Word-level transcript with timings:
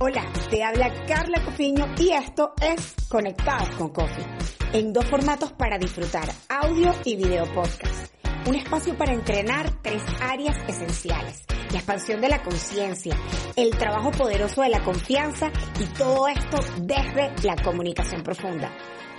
Hola, 0.00 0.24
te 0.48 0.62
habla 0.62 0.92
Carla 1.08 1.44
Cofiño 1.44 1.84
y 1.98 2.12
esto 2.12 2.52
es 2.60 2.94
Conectados 3.08 3.68
con 3.70 3.88
Coffee, 3.88 4.24
en 4.72 4.92
dos 4.92 5.04
formatos 5.06 5.50
para 5.54 5.76
disfrutar, 5.76 6.28
audio 6.48 6.94
y 7.04 7.16
video 7.16 7.44
podcast. 7.52 8.14
Un 8.46 8.54
espacio 8.54 8.96
para 8.96 9.12
entrenar 9.12 9.68
tres 9.82 10.00
áreas 10.20 10.56
esenciales. 10.68 11.44
La 11.72 11.78
expansión 11.78 12.20
de 12.20 12.28
la 12.28 12.40
conciencia, 12.44 13.16
el 13.56 13.70
trabajo 13.70 14.12
poderoso 14.12 14.62
de 14.62 14.68
la 14.68 14.84
confianza 14.84 15.50
y 15.80 15.84
todo 15.98 16.28
esto 16.28 16.58
desde 16.80 17.32
la 17.42 17.56
comunicación 17.56 18.22
profunda. 18.22 18.70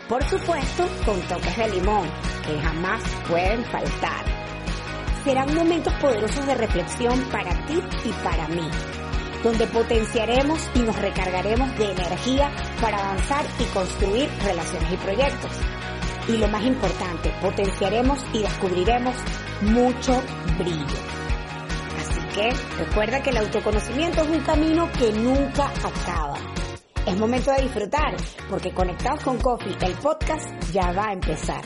Por 0.08 0.24
supuesto, 0.24 0.88
con 1.06 1.20
toques 1.28 1.58
de 1.58 1.72
limón, 1.72 2.10
que 2.48 2.58
jamás 2.58 3.04
pueden 3.28 3.66
faltar. 3.66 4.24
Serán 5.26 5.54
momentos 5.54 5.94
poderosos 5.96 6.48
de 6.48 6.56
reflexión 6.56 7.20
para 7.30 7.52
ti 7.66 7.84
y 8.06 8.14
para 8.24 8.48
mí 8.48 8.70
donde 9.44 9.68
potenciaremos 9.68 10.60
y 10.76 10.80
nos 10.80 10.96
recargaremos 10.98 11.78
de 11.78 11.92
energía 11.92 12.52
para 12.82 12.98
avanzar 12.98 13.46
y 13.60 13.64
construir 13.66 14.30
relaciones 14.44 14.94
y 14.94 14.98
proyectos. 14.98 15.52
Y 16.28 16.38
lo 16.38 16.48
más 16.48 16.64
importante, 16.64 17.34
potenciaremos 17.42 18.20
y 18.34 18.40
descubriremos 18.40 19.16
mucho 19.62 20.22
brillo. 20.58 20.86
Así 22.00 22.20
que 22.36 22.50
recuerda 22.78 23.22
que 23.22 23.32
el 23.32 23.38
autoconocimiento 23.38 24.22
es 24.22 24.30
un 24.30 24.42
camino 24.42 24.90
que 24.92 25.12
nunca 25.12 25.72
acaba. 25.84 26.38
Es 27.06 27.18
momento 27.18 27.52
de 27.52 27.64
disfrutar, 27.64 28.16
porque 28.50 28.72
Conectados 28.72 29.24
con 29.24 29.38
Coffee, 29.40 29.76
el 29.82 29.94
podcast 29.94 30.48
ya 30.72 30.92
va 30.92 31.08
a 31.08 31.14
empezar. 31.14 31.62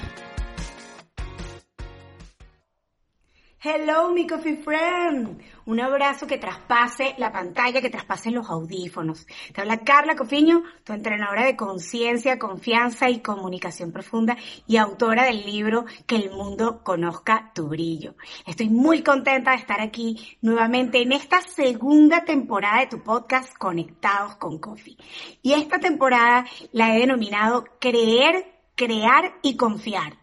Hello, 3.66 4.10
mi 4.12 4.28
coffee 4.28 4.58
friend. 4.58 5.42
Un 5.68 5.80
abrazo 5.80 6.28
que 6.28 6.38
traspase 6.38 7.16
la 7.18 7.32
pantalla, 7.32 7.80
que 7.80 7.90
traspase 7.90 8.30
los 8.30 8.50
audífonos. 8.50 9.26
Te 9.54 9.62
habla 9.62 9.78
Carla 9.86 10.18
Cofiño, 10.18 10.64
tu 10.84 10.92
entrenadora 10.92 11.46
de 11.46 11.56
conciencia, 11.56 12.38
confianza 12.38 13.10
y 13.10 13.22
comunicación 13.22 13.94
profunda 13.94 14.36
y 14.68 14.76
autora 14.76 15.24
del 15.24 15.46
libro 15.46 15.86
Que 16.06 16.18
el 16.18 16.32
mundo 16.32 16.84
conozca 16.84 17.54
tu 17.56 17.70
brillo. 17.70 18.16
Estoy 18.46 18.70
muy 18.70 19.02
contenta 19.02 19.52
de 19.52 19.58
estar 19.60 19.80
aquí 19.80 20.38
nuevamente 20.42 21.02
en 21.02 21.14
esta 21.14 21.40
segunda 21.40 22.26
temporada 22.26 22.82
de 22.82 22.88
tu 22.88 23.02
podcast 23.02 23.58
Conectados 23.58 24.36
con 24.36 24.60
Coffee. 24.60 24.98
Y 25.42 25.54
esta 25.54 25.80
temporada 25.80 26.44
la 26.74 26.94
he 26.94 27.00
denominado 27.00 27.64
Creer, 27.80 28.46
Crear 28.76 29.36
y 29.42 29.56
Confiar 29.56 30.23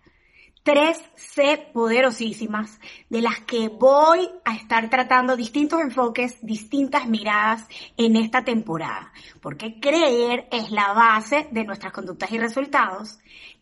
tres 0.71 1.03
C 1.17 1.69
poderosísimas 1.73 2.79
de 3.09 3.23
las 3.23 3.41
que 3.41 3.69
voy 3.69 4.31
a 4.45 4.55
estar 4.55 4.89
tratando 4.89 5.37
distintos 5.37 5.81
enfoques, 5.81 6.39
distintas 6.43 7.09
miradas 7.09 7.67
en 7.97 8.15
esta 8.15 8.45
temporada. 8.45 9.13
Porque 9.41 9.81
creer 9.81 10.47
es 10.53 10.71
la 10.71 10.93
base 10.93 11.49
de 11.51 11.65
nuestras 11.65 11.93
conductas 11.93 12.31
y 12.31 12.39
resultados. 12.39 13.19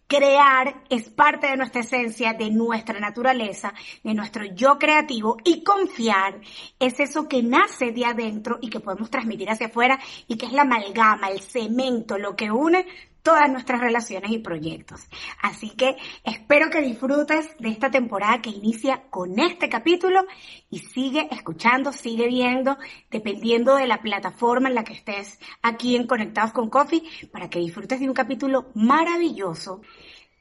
Crear 0.06 0.83
es 0.91 1.09
parte 1.09 1.47
de 1.47 1.56
nuestra 1.56 1.81
esencia, 1.81 2.34
de 2.34 2.51
nuestra 2.51 3.01
naturaleza, 3.01 3.73
de 4.05 4.13
nuestro 4.13 4.45
yo 4.45 4.79
creativo 4.79 5.39
y 5.45 5.63
confiar 5.63 6.40
es 6.79 7.01
eso 7.01 7.27
que 7.27 7.42
nace 7.42 7.92
de 7.92 8.05
adentro 8.05 8.58
y 8.61 8.69
que 8.69 8.80
podemos 8.80 9.11
transmitir 9.11 9.48
hacia 9.51 9.69
afuera 9.69 9.98
y 10.27 10.36
que 10.36 10.46
es 10.46 10.52
la 10.52 10.63
amalgama, 10.63 11.29
el 11.29 11.40
cemento, 11.40 12.19
lo 12.19 12.36
que 12.36 12.51
une 12.51 12.86
todas 13.28 13.50
nuestras 13.50 13.83
relaciones 13.83 14.30
y 14.30 14.39
proyectos. 14.39 15.06
Así 15.42 15.68
que 15.77 15.98
espero 16.24 16.70
que 16.70 16.80
disfrutes 16.80 17.55
de 17.58 17.68
esta 17.68 17.90
temporada 17.90 18.40
que 18.40 18.48
inicia 18.48 19.02
con 19.11 19.39
este 19.39 19.68
capítulo 19.68 20.24
y 20.70 20.78
sigue 20.78 21.28
escuchando, 21.30 21.92
sigue 21.92 22.27
viendo, 22.27 22.78
dependiendo 23.11 23.74
de 23.74 23.86
la 23.86 24.00
plataforma 24.00 24.70
en 24.70 24.77
la 24.77 24.83
que 24.83 24.94
estés 24.94 25.39
aquí 25.61 25.94
en 25.94 26.06
Conectados 26.06 26.52
con 26.52 26.70
Coffee, 26.70 27.02
para 27.30 27.50
que 27.50 27.58
disfrutes 27.58 28.00
de 28.00 28.08
un 28.08 28.14
capítulo 28.14 28.70
maravilloso. 28.74 29.83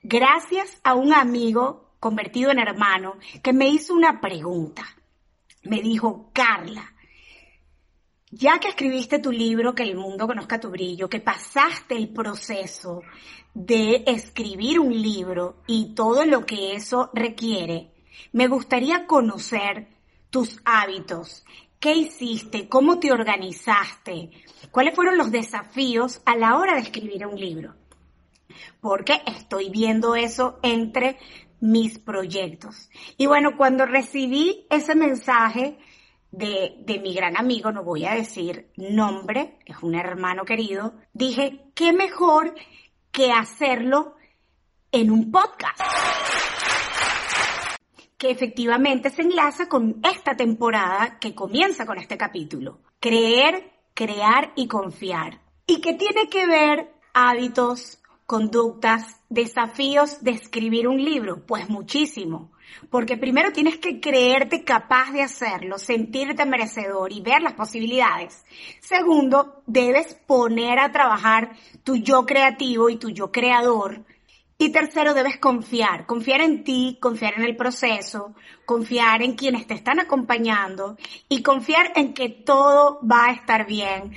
Gracias 0.01 0.79
a 0.85 0.95
un 0.95 1.11
amigo 1.11 1.91
convertido 1.99 2.51
en 2.51 2.59
hermano 2.59 3.15
que 3.43 3.51
me 3.51 3.67
hizo 3.67 3.95
una 3.95 4.21
pregunta. 4.21 4.85
Me 5.63 5.81
dijo, 5.81 6.29
Carla, 6.31 6.93
ya 8.31 8.59
que 8.59 8.69
escribiste 8.69 9.19
tu 9.19 9.31
libro, 9.31 9.73
Que 9.73 9.83
el 9.83 9.95
mundo 9.95 10.27
conozca 10.27 10.59
tu 10.59 10.69
brillo, 10.69 11.09
que 11.09 11.19
pasaste 11.19 11.95
el 11.95 12.09
proceso 12.09 13.01
de 13.53 14.03
escribir 14.05 14.79
un 14.79 14.93
libro 14.93 15.63
y 15.65 15.95
todo 15.95 16.25
lo 16.25 16.45
que 16.45 16.73
eso 16.73 17.09
requiere, 17.13 17.91
me 18.31 18.47
gustaría 18.47 19.07
conocer 19.07 19.87
tus 20.29 20.59
hábitos, 20.65 21.45
qué 21.79 21.93
hiciste, 21.95 22.67
cómo 22.67 22.99
te 22.99 23.11
organizaste, 23.11 24.31
cuáles 24.71 24.95
fueron 24.95 25.17
los 25.17 25.31
desafíos 25.31 26.21
a 26.25 26.35
la 26.35 26.57
hora 26.57 26.75
de 26.75 26.81
escribir 26.81 27.25
un 27.25 27.39
libro. 27.39 27.75
Porque 28.81 29.21
estoy 29.25 29.69
viendo 29.69 30.15
eso 30.15 30.59
entre 30.61 31.17
mis 31.59 31.99
proyectos. 31.99 32.89
Y 33.17 33.25
bueno, 33.25 33.57
cuando 33.57 33.85
recibí 33.85 34.65
ese 34.69 34.95
mensaje, 34.95 35.77
de, 36.31 36.99
mi 37.01 37.13
gran 37.13 37.37
amigo, 37.37 37.71
no 37.71 37.83
voy 37.83 38.05
a 38.05 38.13
decir 38.13 38.71
nombre, 38.75 39.59
es 39.65 39.77
un 39.81 39.95
hermano 39.95 40.45
querido, 40.45 40.93
dije, 41.13 41.71
¿qué 41.73 41.93
mejor 41.93 42.53
que 43.11 43.31
hacerlo 43.31 44.15
en 44.91 45.11
un 45.11 45.31
podcast? 45.31 45.81
Que 48.17 48.31
efectivamente 48.31 49.09
se 49.09 49.21
enlaza 49.21 49.69
con 49.69 50.01
esta 50.03 50.35
temporada 50.35 51.19
que 51.19 51.35
comienza 51.35 51.85
con 51.85 51.97
este 51.97 52.17
capítulo. 52.17 52.81
Creer, 52.99 53.71
crear 53.93 54.53
y 54.55 54.67
confiar. 54.67 55.41
¿Y 55.67 55.81
qué 55.81 55.93
tiene 55.93 56.27
que 56.29 56.47
ver 56.47 56.93
hábitos, 57.13 58.01
conductas, 58.25 59.21
desafíos 59.29 60.23
de 60.23 60.31
escribir 60.31 60.87
un 60.87 61.03
libro? 61.03 61.45
Pues 61.45 61.69
muchísimo. 61.69 62.51
Porque 62.89 63.17
primero 63.17 63.51
tienes 63.51 63.77
que 63.77 63.99
creerte 63.99 64.63
capaz 64.63 65.11
de 65.11 65.23
hacerlo, 65.23 65.77
sentirte 65.77 66.45
merecedor 66.45 67.11
y 67.11 67.21
ver 67.21 67.41
las 67.41 67.53
posibilidades. 67.53 68.45
Segundo, 68.79 69.63
debes 69.65 70.13
poner 70.13 70.79
a 70.79 70.91
trabajar 70.91 71.51
tu 71.83 71.95
yo 71.95 72.25
creativo 72.25 72.89
y 72.89 72.97
tu 72.97 73.09
yo 73.09 73.31
creador. 73.31 74.05
Y 74.59 74.71
tercero, 74.71 75.13
debes 75.13 75.37
confiar, 75.37 76.07
confiar 76.07 76.41
en 76.41 76.63
ti, 76.63 76.97
confiar 76.99 77.35
en 77.35 77.43
el 77.43 77.55
proceso, 77.55 78.33
confiar 78.65 79.21
en 79.21 79.35
quienes 79.35 79.67
te 79.67 79.75
están 79.75 79.99
acompañando 79.99 80.97
y 81.29 81.43
confiar 81.43 81.91
en 81.95 82.13
que 82.15 82.29
todo 82.29 82.99
va 83.05 83.27
a 83.27 83.31
estar 83.33 83.67
bien. 83.67 84.15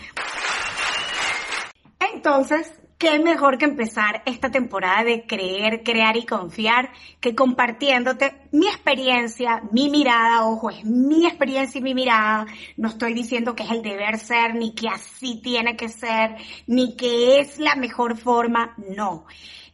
Entonces, 2.14 2.79
qué 3.00 3.18
mejor 3.18 3.56
que 3.56 3.64
empezar 3.64 4.22
esta 4.26 4.50
temporada 4.50 5.04
de 5.04 5.26
creer, 5.26 5.82
crear 5.82 6.18
y 6.18 6.26
confiar 6.26 6.92
que 7.18 7.34
compartiéndote 7.34 8.34
mi 8.52 8.66
experiencia, 8.66 9.62
mi 9.72 9.88
mirada, 9.88 10.44
ojo, 10.44 10.68
es 10.68 10.84
mi 10.84 11.26
experiencia 11.26 11.78
y 11.78 11.82
mi 11.82 11.94
mirada. 11.94 12.46
No 12.76 12.88
estoy 12.90 13.14
diciendo 13.14 13.56
que 13.56 13.62
es 13.62 13.70
el 13.70 13.80
deber 13.80 14.18
ser, 14.18 14.54
ni 14.54 14.74
que 14.74 14.88
así 14.88 15.40
tiene 15.42 15.78
que 15.78 15.88
ser, 15.88 16.36
ni 16.66 16.94
que 16.94 17.40
es 17.40 17.58
la 17.58 17.74
mejor 17.74 18.18
forma, 18.18 18.74
no. 18.76 19.24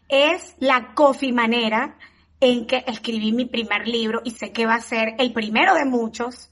Es 0.08 0.54
la 0.60 0.94
coffee 0.94 1.32
manera 1.32 1.98
en 2.38 2.64
que 2.64 2.84
escribí 2.86 3.32
mi 3.32 3.46
primer 3.46 3.88
libro 3.88 4.20
y 4.24 4.30
sé 4.30 4.52
que 4.52 4.66
va 4.66 4.76
a 4.76 4.80
ser 4.80 5.16
el 5.18 5.32
primero 5.32 5.74
de 5.74 5.84
muchos 5.84 6.48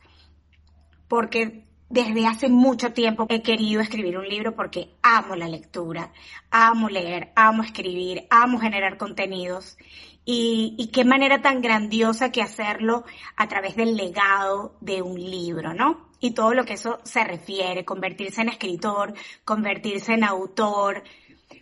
porque 1.07 1.64
desde 1.95 2.27
hace 2.27 2.49
mucho 2.49 2.93
tiempo 2.93 3.25
he 3.29 3.41
querido 3.41 3.81
escribir 3.81 4.19
un 4.19 4.29
libro 4.29 4.57
porque 4.57 4.97
amo 5.01 5.37
la 5.37 5.47
lectura, 5.47 6.11
amo 6.51 6.89
leer, 6.89 7.31
amo 7.37 7.63
escribir, 7.63 8.27
amo 8.31 8.59
generar 8.59 8.99
contenidos. 8.99 9.79
Y, 10.25 10.91
qué 10.93 11.05
manera 11.05 11.41
tan 11.41 11.61
grandiosa 11.61 12.33
que 12.33 12.43
hacerlo 12.43 13.05
a 13.37 13.47
través 13.47 13.77
del 13.77 13.95
legado 13.95 14.75
de 14.81 15.03
un 15.03 15.21
libro, 15.21 15.73
¿no? 15.73 16.09
Y 16.19 16.33
todo 16.33 16.53
lo 16.53 16.65
que 16.65 16.73
eso 16.73 16.99
se 17.05 17.23
refiere, 17.23 17.85
convertirse 17.85 18.41
en 18.41 18.49
escritor, 18.49 19.15
convertirse 19.45 20.15
en 20.15 20.25
autor, 20.25 21.05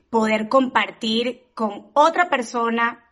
poder 0.08 0.48
compartir 0.48 1.48
con 1.54 1.88
otra 1.92 2.30
persona, 2.30 3.04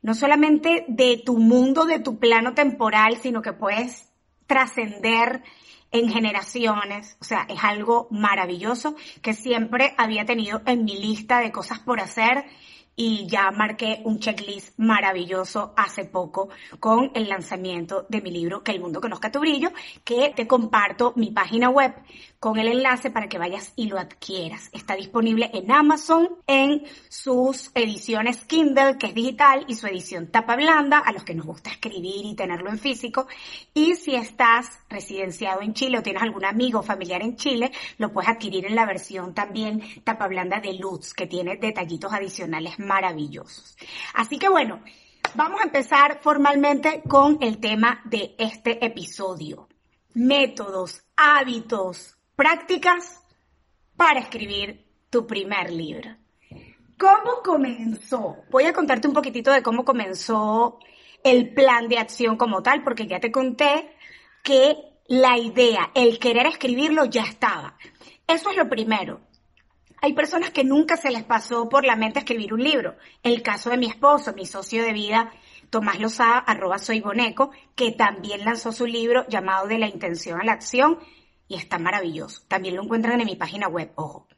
no 0.00 0.14
solamente 0.14 0.84
de 0.86 1.20
tu 1.24 1.38
mundo, 1.38 1.86
de 1.86 1.98
tu 1.98 2.20
plano 2.20 2.54
temporal, 2.54 3.16
sino 3.16 3.42
que 3.42 3.52
puedes 3.52 4.12
trascender 4.46 5.42
en 5.90 6.10
generaciones, 6.10 7.16
o 7.20 7.24
sea, 7.24 7.46
es 7.48 7.62
algo 7.62 8.08
maravilloso 8.10 8.94
que 9.22 9.34
siempre 9.34 9.94
había 9.96 10.24
tenido 10.24 10.62
en 10.66 10.84
mi 10.84 10.98
lista 10.98 11.40
de 11.40 11.52
cosas 11.52 11.78
por 11.78 12.00
hacer 12.00 12.44
y 13.00 13.28
ya 13.28 13.52
marqué 13.52 14.02
un 14.04 14.18
checklist 14.18 14.76
maravilloso 14.76 15.72
hace 15.76 16.04
poco 16.04 16.48
con 16.80 17.12
el 17.14 17.28
lanzamiento 17.28 18.06
de 18.08 18.20
mi 18.20 18.32
libro 18.32 18.64
Que 18.64 18.72
el 18.72 18.80
mundo 18.80 19.00
conozca 19.00 19.30
tu 19.30 19.38
brillo, 19.38 19.70
que 20.02 20.32
te 20.34 20.48
comparto 20.48 21.12
mi 21.14 21.30
página 21.30 21.70
web 21.70 21.94
con 22.40 22.56
el 22.58 22.68
enlace 22.68 23.10
para 23.10 23.28
que 23.28 23.38
vayas 23.38 23.72
y 23.74 23.86
lo 23.88 23.98
adquieras. 23.98 24.70
Está 24.72 24.94
disponible 24.94 25.50
en 25.52 25.72
Amazon 25.72 26.28
en 26.46 26.84
sus 27.08 27.70
ediciones 27.74 28.44
Kindle, 28.44 28.96
que 28.98 29.08
es 29.08 29.14
digital, 29.14 29.64
y 29.66 29.74
su 29.74 29.86
edición 29.88 30.28
tapa 30.30 30.54
blanda, 30.54 30.98
a 30.98 31.12
los 31.12 31.24
que 31.24 31.34
nos 31.34 31.46
gusta 31.46 31.70
escribir 31.70 32.24
y 32.24 32.36
tenerlo 32.36 32.70
en 32.70 32.78
físico. 32.78 33.26
Y 33.74 33.96
si 33.96 34.14
estás 34.14 34.70
residenciado 34.88 35.62
en 35.62 35.74
Chile 35.74 35.98
o 35.98 36.02
tienes 36.02 36.22
algún 36.22 36.44
amigo 36.44 36.80
o 36.80 36.82
familiar 36.82 37.22
en 37.22 37.36
Chile, 37.36 37.72
lo 37.98 38.12
puedes 38.12 38.30
adquirir 38.30 38.66
en 38.66 38.76
la 38.76 38.86
versión 38.86 39.34
también 39.34 39.82
tapa 40.04 40.28
blanda 40.28 40.60
de 40.60 40.74
Lutz, 40.74 41.14
que 41.14 41.26
tiene 41.26 41.56
detallitos 41.56 42.12
adicionales 42.12 42.78
maravillosos. 42.78 43.76
Así 44.14 44.38
que 44.38 44.48
bueno, 44.48 44.80
vamos 45.34 45.60
a 45.60 45.64
empezar 45.64 46.20
formalmente 46.22 47.02
con 47.08 47.38
el 47.40 47.58
tema 47.58 48.00
de 48.04 48.36
este 48.38 48.84
episodio. 48.84 49.68
Métodos, 50.14 51.04
hábitos, 51.16 52.17
prácticas 52.38 53.20
para 53.96 54.20
escribir 54.20 54.86
tu 55.10 55.26
primer 55.26 55.72
libro. 55.72 56.14
¿Cómo 56.96 57.42
comenzó? 57.42 58.36
Voy 58.48 58.62
a 58.62 58.72
contarte 58.72 59.08
un 59.08 59.14
poquitito 59.14 59.50
de 59.50 59.60
cómo 59.60 59.84
comenzó 59.84 60.78
el 61.24 61.52
plan 61.52 61.88
de 61.88 61.98
acción 61.98 62.36
como 62.36 62.62
tal, 62.62 62.84
porque 62.84 63.08
ya 63.08 63.18
te 63.18 63.32
conté 63.32 63.90
que 64.44 64.76
la 65.08 65.36
idea, 65.36 65.90
el 65.96 66.20
querer 66.20 66.46
escribirlo 66.46 67.06
ya 67.06 67.24
estaba. 67.24 67.76
Eso 68.28 68.50
es 68.50 68.56
lo 68.56 68.68
primero. 68.68 69.20
Hay 70.00 70.12
personas 70.12 70.50
que 70.50 70.62
nunca 70.62 70.96
se 70.96 71.10
les 71.10 71.24
pasó 71.24 71.68
por 71.68 71.84
la 71.84 71.96
mente 71.96 72.20
escribir 72.20 72.54
un 72.54 72.62
libro. 72.62 72.94
El 73.24 73.42
caso 73.42 73.68
de 73.68 73.78
mi 73.78 73.86
esposo, 73.86 74.32
mi 74.32 74.46
socio 74.46 74.84
de 74.84 74.92
vida, 74.92 75.32
Tomás 75.70 75.98
Lozada, 75.98 76.38
arroba 76.38 76.78
soy 76.78 77.00
boneco, 77.00 77.50
que 77.74 77.90
también 77.90 78.44
lanzó 78.44 78.70
su 78.70 78.86
libro 78.86 79.26
llamado 79.26 79.66
De 79.66 79.78
la 79.78 79.88
intención 79.88 80.40
a 80.40 80.44
la 80.44 80.52
acción 80.52 81.00
y 81.48 81.56
está 81.56 81.78
maravilloso. 81.78 82.42
También 82.46 82.76
lo 82.76 82.82
encuentran 82.82 83.20
en 83.20 83.26
mi 83.26 83.36
página 83.36 83.66
web, 83.66 83.92
ojo. 83.96 84.28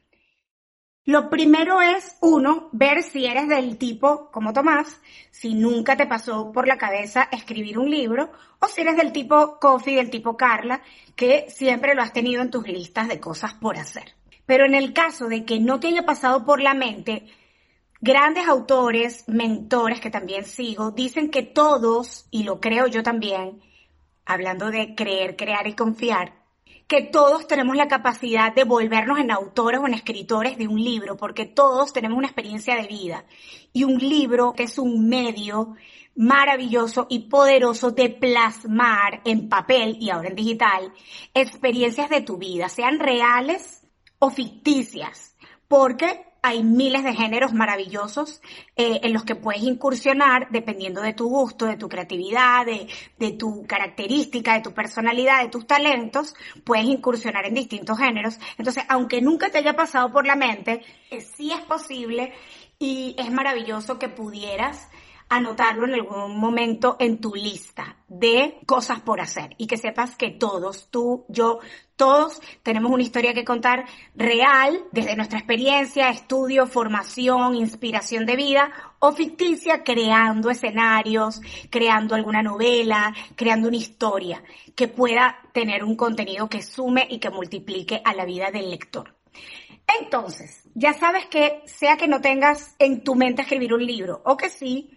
Lo 1.03 1.31
primero 1.31 1.81
es, 1.81 2.15
uno, 2.21 2.69
ver 2.73 3.01
si 3.01 3.25
eres 3.25 3.47
del 3.47 3.77
tipo 3.79 4.29
como 4.31 4.53
Tomás, 4.53 5.01
si 5.31 5.55
nunca 5.55 5.97
te 5.97 6.05
pasó 6.05 6.51
por 6.51 6.67
la 6.67 6.77
cabeza 6.77 7.27
escribir 7.31 7.79
un 7.79 7.89
libro, 7.89 8.31
o 8.59 8.67
si 8.67 8.81
eres 8.81 8.97
del 8.97 9.11
tipo 9.11 9.59
Coffee, 9.59 9.95
del 9.95 10.11
tipo 10.11 10.37
Carla, 10.37 10.83
que 11.15 11.47
siempre 11.49 11.95
lo 11.95 12.03
has 12.03 12.13
tenido 12.13 12.43
en 12.43 12.51
tus 12.51 12.67
listas 12.67 13.07
de 13.07 13.19
cosas 13.19 13.55
por 13.55 13.77
hacer. 13.77 14.13
Pero 14.45 14.65
en 14.65 14.75
el 14.75 14.93
caso 14.93 15.27
de 15.27 15.43
que 15.43 15.59
no 15.59 15.79
te 15.79 15.87
haya 15.87 16.05
pasado 16.05 16.45
por 16.45 16.61
la 16.61 16.75
mente, 16.75 17.25
grandes 17.99 18.47
autores, 18.47 19.27
mentores 19.27 20.01
que 20.01 20.11
también 20.11 20.45
sigo, 20.45 20.91
dicen 20.91 21.31
que 21.31 21.41
todos, 21.41 22.27
y 22.29 22.43
lo 22.43 22.59
creo 22.59 22.85
yo 22.85 23.01
también, 23.01 23.59
hablando 24.23 24.69
de 24.69 24.93
creer, 24.93 25.35
crear 25.35 25.65
y 25.65 25.73
confiar, 25.73 26.40
que 26.91 27.03
todos 27.03 27.47
tenemos 27.47 27.77
la 27.77 27.87
capacidad 27.87 28.53
de 28.53 28.65
volvernos 28.65 29.17
en 29.17 29.31
autores 29.31 29.79
o 29.79 29.87
en 29.87 29.93
escritores 29.93 30.57
de 30.57 30.67
un 30.67 30.83
libro, 30.83 31.15
porque 31.15 31.45
todos 31.45 31.93
tenemos 31.93 32.17
una 32.17 32.27
experiencia 32.27 32.75
de 32.75 32.85
vida. 32.85 33.23
Y 33.71 33.85
un 33.85 33.97
libro 33.97 34.53
es 34.57 34.77
un 34.77 35.07
medio 35.07 35.75
maravilloso 36.17 37.07
y 37.09 37.29
poderoso 37.29 37.91
de 37.91 38.09
plasmar 38.09 39.21
en 39.23 39.47
papel 39.47 39.99
y 40.01 40.09
ahora 40.09 40.27
en 40.27 40.35
digital 40.35 40.91
experiencias 41.33 42.09
de 42.09 42.23
tu 42.23 42.35
vida, 42.35 42.67
sean 42.67 42.99
reales 42.99 43.87
o 44.19 44.29
ficticias, 44.29 45.37
porque 45.69 46.25
hay 46.43 46.63
miles 46.63 47.03
de 47.03 47.13
géneros 47.13 47.53
maravillosos 47.53 48.41
eh, 48.75 48.99
en 49.03 49.13
los 49.13 49.23
que 49.23 49.35
puedes 49.35 49.61
incursionar 49.61 50.47
dependiendo 50.49 51.01
de 51.01 51.13
tu 51.13 51.29
gusto, 51.29 51.65
de 51.65 51.77
tu 51.77 51.87
creatividad, 51.87 52.65
de, 52.65 53.31
tu 53.33 53.65
característica, 53.67 54.55
de 54.55 54.61
tu 54.61 54.73
personalidad, 54.73 55.43
de 55.43 55.49
tus 55.49 55.67
talentos, 55.67 56.33
puedes 56.63 56.85
incursionar 56.85 57.45
en 57.45 57.53
distintos 57.53 57.97
géneros. 57.97 58.39
Entonces, 58.57 58.83
aunque 58.89 59.21
nunca 59.21 59.49
te 59.49 59.59
haya 59.59 59.75
pasado 59.75 60.11
por 60.11 60.25
la 60.25 60.35
mente, 60.35 60.81
eh, 61.11 61.21
sí 61.21 61.51
es 61.51 61.61
posible 61.61 62.33
y 62.79 63.15
es 63.19 63.31
maravilloso 63.31 63.99
que 63.99 64.09
pudieras 64.09 64.89
anotarlo 65.31 65.87
en 65.87 65.93
algún 65.93 66.37
momento 66.37 66.97
en 66.99 67.21
tu 67.21 67.33
lista 67.33 67.95
de 68.09 68.59
cosas 68.65 68.99
por 68.99 69.21
hacer 69.21 69.55
y 69.57 69.65
que 69.65 69.77
sepas 69.77 70.17
que 70.17 70.29
todos, 70.29 70.89
tú, 70.91 71.23
yo, 71.29 71.59
todos 71.95 72.41
tenemos 72.63 72.91
una 72.91 73.01
historia 73.01 73.33
que 73.33 73.45
contar 73.45 73.85
real 74.13 74.83
desde 74.91 75.15
nuestra 75.15 75.39
experiencia, 75.39 76.09
estudio, 76.09 76.67
formación, 76.67 77.55
inspiración 77.55 78.25
de 78.25 78.35
vida 78.35 78.71
o 78.99 79.13
ficticia, 79.13 79.85
creando 79.85 80.49
escenarios, 80.49 81.39
creando 81.69 82.13
alguna 82.13 82.43
novela, 82.43 83.15
creando 83.37 83.69
una 83.69 83.77
historia 83.77 84.43
que 84.75 84.89
pueda 84.89 85.37
tener 85.53 85.85
un 85.85 85.95
contenido 85.95 86.49
que 86.49 86.61
sume 86.61 87.07
y 87.09 87.19
que 87.19 87.29
multiplique 87.29 88.01
a 88.03 88.13
la 88.13 88.25
vida 88.25 88.51
del 88.51 88.69
lector. 88.69 89.15
Entonces, 90.01 90.63
ya 90.75 90.91
sabes 90.91 91.25
que 91.27 91.61
sea 91.65 91.95
que 91.95 92.09
no 92.09 92.19
tengas 92.19 92.75
en 92.79 93.01
tu 93.01 93.15
mente 93.15 93.43
escribir 93.43 93.73
un 93.73 93.85
libro 93.85 94.21
o 94.25 94.35
que 94.35 94.49
sí, 94.49 94.91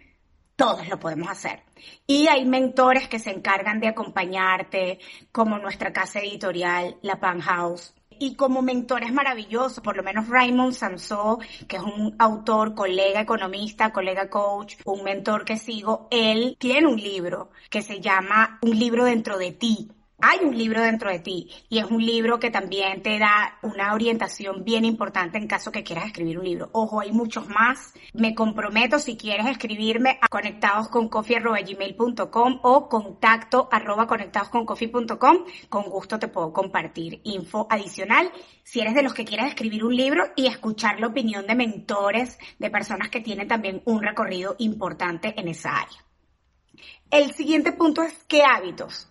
todos 0.55 0.87
lo 0.87 0.99
podemos 0.99 1.29
hacer. 1.29 1.63
Y 2.07 2.27
hay 2.27 2.45
mentores 2.45 3.07
que 3.07 3.19
se 3.19 3.31
encargan 3.31 3.79
de 3.79 3.87
acompañarte, 3.87 4.99
como 5.31 5.57
nuestra 5.57 5.93
casa 5.93 6.19
editorial, 6.19 6.97
La 7.01 7.19
Pan 7.19 7.41
House. 7.41 7.93
Y 8.17 8.35
como 8.35 8.61
mentores 8.61 9.11
maravillosos, 9.11 9.81
por 9.81 9.97
lo 9.97 10.03
menos 10.03 10.29
Raymond 10.29 10.71
Sansó, 10.73 11.39
que 11.67 11.75
es 11.75 11.81
un 11.81 12.15
autor, 12.17 12.73
colega 12.73 13.19
economista, 13.19 13.91
colega 13.91 14.29
coach, 14.29 14.75
un 14.85 15.03
mentor 15.03 15.43
que 15.43 15.57
sigo, 15.57 16.07
él 16.11 16.55
tiene 16.57 16.87
un 16.87 16.95
libro 16.95 17.49
que 17.69 17.81
se 17.81 17.99
llama 17.99 18.57
Un 18.61 18.79
libro 18.79 19.03
dentro 19.03 19.37
de 19.37 19.51
ti 19.51 19.89
hay 20.21 20.45
un 20.45 20.57
libro 20.57 20.81
dentro 20.81 21.09
de 21.09 21.19
ti 21.19 21.49
y 21.69 21.79
es 21.79 21.85
un 21.85 22.05
libro 22.05 22.39
que 22.39 22.49
también 22.49 23.01
te 23.01 23.19
da 23.19 23.59
una 23.61 23.93
orientación 23.93 24.63
bien 24.63 24.85
importante 24.85 25.37
en 25.37 25.47
caso 25.47 25.69
que 25.71 25.83
quieras 25.83 26.05
escribir 26.07 26.39
un 26.39 26.45
libro. 26.45 26.69
Ojo, 26.71 27.01
hay 27.01 27.11
muchos 27.11 27.47
más. 27.47 27.93
Me 28.13 28.33
comprometo 28.33 28.97
si 28.99 29.17
quieres 29.17 29.45
escribirme 29.47 30.17
a 30.21 30.27
conectadosconcoffee.gmail.com 30.27 32.59
o 32.63 32.89
contacto 32.89 33.67
arroba 33.71 34.07
conectadosconcoffee.com. 34.07 35.45
Con 35.69 35.83
gusto 35.83 36.17
te 36.17 36.29
puedo 36.29 36.53
compartir 36.53 37.19
info 37.23 37.67
adicional 37.69 38.31
si 38.63 38.79
eres 38.79 38.95
de 38.95 39.03
los 39.03 39.13
que 39.13 39.25
quieras 39.25 39.49
escribir 39.49 39.83
un 39.83 39.95
libro 39.95 40.23
y 40.35 40.47
escuchar 40.47 40.99
la 40.99 41.05
opinión 41.07 41.45
de 41.45 41.55
mentores, 41.55 42.39
de 42.57 42.69
personas 42.69 43.09
que 43.09 43.21
tienen 43.21 43.47
también 43.47 43.81
un 43.85 44.01
recorrido 44.01 44.55
importante 44.59 45.33
en 45.37 45.49
esa 45.49 45.77
área. 45.77 46.05
El 47.11 47.33
siguiente 47.33 47.71
punto 47.71 48.01
es 48.01 48.13
qué 48.27 48.43
hábitos. 48.43 49.07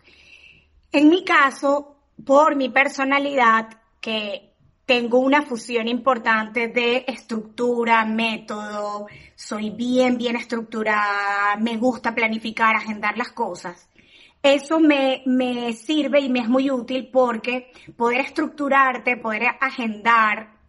En 0.94 1.08
mi 1.08 1.24
caso, 1.24 1.96
por 2.24 2.54
mi 2.54 2.68
personalidad, 2.68 3.66
que 4.00 4.52
tengo 4.86 5.18
una 5.18 5.42
fusión 5.42 5.88
importante 5.88 6.68
de 6.68 7.04
estructura, 7.08 8.04
método, 8.04 9.08
soy 9.34 9.70
bien, 9.70 10.16
bien 10.16 10.36
estructurada, 10.36 11.56
me 11.56 11.78
gusta 11.78 12.14
planificar, 12.14 12.76
agendar 12.76 13.18
las 13.18 13.32
cosas. 13.32 13.90
Eso 14.40 14.78
me, 14.78 15.24
me 15.26 15.72
sirve 15.72 16.20
y 16.20 16.28
me 16.28 16.38
es 16.38 16.48
muy 16.48 16.70
útil 16.70 17.10
porque 17.12 17.72
poder 17.96 18.20
estructurarte, 18.20 19.16
poder 19.16 19.48
agendar, 19.60 20.60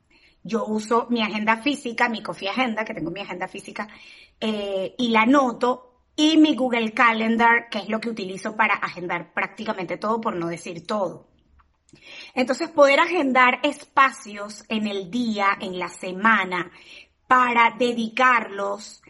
yo 0.41 0.65
uso 0.65 1.05
mi 1.12 1.22
agenda 1.22 1.58
física, 1.58 2.10
mi 2.10 2.24
Coffee 2.24 2.50
Agenda, 2.50 2.84
que 2.84 2.96
tengo 2.96 3.12
mi 3.12 3.22
agenda 3.22 3.48
física, 3.48 3.88
eh, 4.39 4.96
y 4.98 5.10
la 5.10 5.22
anoto 5.22 5.95
y 6.16 6.38
mi 6.38 6.56
Google 6.56 6.94
Calendar, 6.94 7.70
que 7.70 7.80
es 7.80 7.90
lo 7.90 8.00
que 8.00 8.10
utilizo 8.10 8.56
para 8.56 8.76
agendar 8.76 9.34
prácticamente 9.34 9.98
todo, 9.98 10.22
por 10.22 10.36
no 10.36 10.48
decir 10.48 10.86
todo. 10.86 11.28
Entonces, 12.34 12.70
poder 12.70 13.00
agendar 13.00 13.60
espacios 13.64 14.64
en 14.70 14.88
el 14.88 15.12
día, 15.12 15.58
en 15.60 15.78
la 15.78 15.90
semana, 15.90 16.72
para 17.28 17.76
dedicarlos 17.78 19.02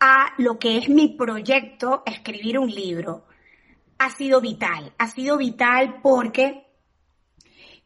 a 0.00 0.32
lo 0.38 0.58
que 0.58 0.78
es 0.78 0.88
mi 0.88 1.08
proyecto, 1.08 2.02
escribir 2.06 2.58
un 2.58 2.70
libro, 2.70 3.26
ha 3.98 4.10
sido 4.10 4.40
vital. 4.40 4.92
Ha 4.98 5.08
sido 5.08 5.36
vital 5.36 6.00
porque 6.02 6.66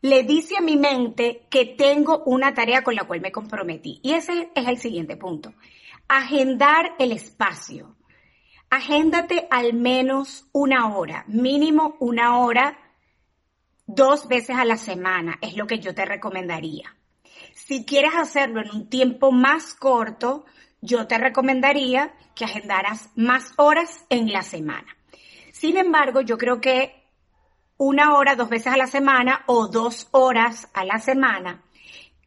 le 0.03 0.23
dice 0.25 0.57
a 0.57 0.61
mi 0.61 0.77
mente 0.77 1.47
que 1.51 1.67
tengo 1.67 2.23
una 2.25 2.55
tarea 2.55 2.83
con 2.83 2.95
la 2.95 3.05
cual 3.05 3.21
me 3.21 3.33
comprometí. 3.33 4.01
Y 4.03 4.13
ese 4.13 4.51
es 4.55 4.69
el 4.69 4.79
siguiente 4.79 5.17
punto. 5.17 5.55
Agendar 6.09 6.95
el 6.99 7.13
espacio 7.13 7.97
agéndate 8.71 9.49
al 9.51 9.75
menos 9.75 10.47
una 10.53 10.97
hora, 10.97 11.25
mínimo 11.27 11.97
una 11.99 12.39
hora, 12.39 12.79
dos 13.87 14.29
veces 14.29 14.57
a 14.57 14.65
la 14.65 14.77
semana, 14.77 15.39
es 15.43 15.57
lo 15.57 15.67
que 15.67 15.81
yo 15.81 15.95
te 15.95 16.05
recomendaría. 16.05 16.95
Si 17.55 17.85
quieres 17.85 18.15
hacerlo 18.15 18.63
en 18.63 18.71
un 18.71 18.89
tiempo 18.89 19.33
más 19.33 19.75
corto, 19.75 20.45
yo 20.81 21.07
te 21.07 21.19
recomendaría 21.19 22.15
que 22.35 22.45
agendaras 22.45 23.11
más 23.17 23.53
horas 23.57 24.07
en 24.09 24.33
la 24.33 24.43
semana. 24.43 24.97
Sin 25.53 25.77
embargo, 25.77 26.21
yo 26.21 26.39
creo 26.39 26.61
que 26.61 27.05
una 27.77 28.15
hora 28.15 28.37
dos 28.37 28.49
veces 28.49 28.73
a 28.73 28.77
la 28.77 28.87
semana 28.87 29.43
o 29.47 29.67
dos 29.67 30.09
horas 30.13 30.69
a 30.75 30.85
la 30.85 30.99
semana, 31.01 31.63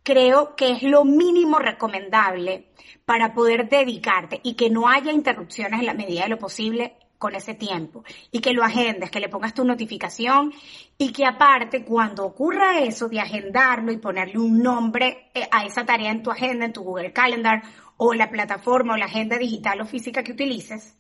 creo 0.04 0.56
que 0.56 0.72
es 0.72 0.84
lo 0.84 1.06
mínimo 1.06 1.60
recomendable 1.60 2.68
para 3.06 3.34
poder 3.34 3.70
dedicarte 3.70 4.40
y 4.44 4.56
que 4.56 4.70
no 4.70 4.88
haya 4.88 5.12
interrupciones 5.12 5.80
en 5.80 5.86
la 5.86 5.94
medida 5.94 6.24
de 6.24 6.30
lo 6.30 6.38
posible 6.38 6.96
con 7.18 7.36
ese 7.36 7.54
tiempo 7.54 8.04
y 8.32 8.42
que 8.42 8.52
lo 8.52 8.64
agendes, 8.64 9.10
que 9.10 9.22
le 9.22 9.30
pongas 9.30 9.54
tu 9.54 9.64
notificación 9.64 10.54
y 10.98 11.14
que 11.14 11.26
aparte 11.26 11.86
cuando 11.86 12.26
ocurra 12.26 12.80
eso 12.80 13.08
de 13.08 13.22
agendarlo 13.22 13.94
y 13.94 13.98
ponerle 13.98 14.40
un 14.40 14.62
nombre 14.62 15.30
eh, 15.34 15.48
a 15.50 15.66
esa 15.66 15.86
tarea 15.86 16.12
en 16.12 16.22
tu 16.22 16.32
agenda, 16.32 16.66
en 16.66 16.74
tu 16.74 16.84
Google 16.84 17.14
Calendar 17.14 17.64
o 17.96 18.14
la 18.14 18.30
plataforma 18.30 18.96
o 18.96 18.98
la 18.98 19.06
agenda 19.06 19.38
digital 19.38 19.80
o 19.80 19.86
física 19.86 20.22
que 20.22 20.34
utilices, 20.34 20.98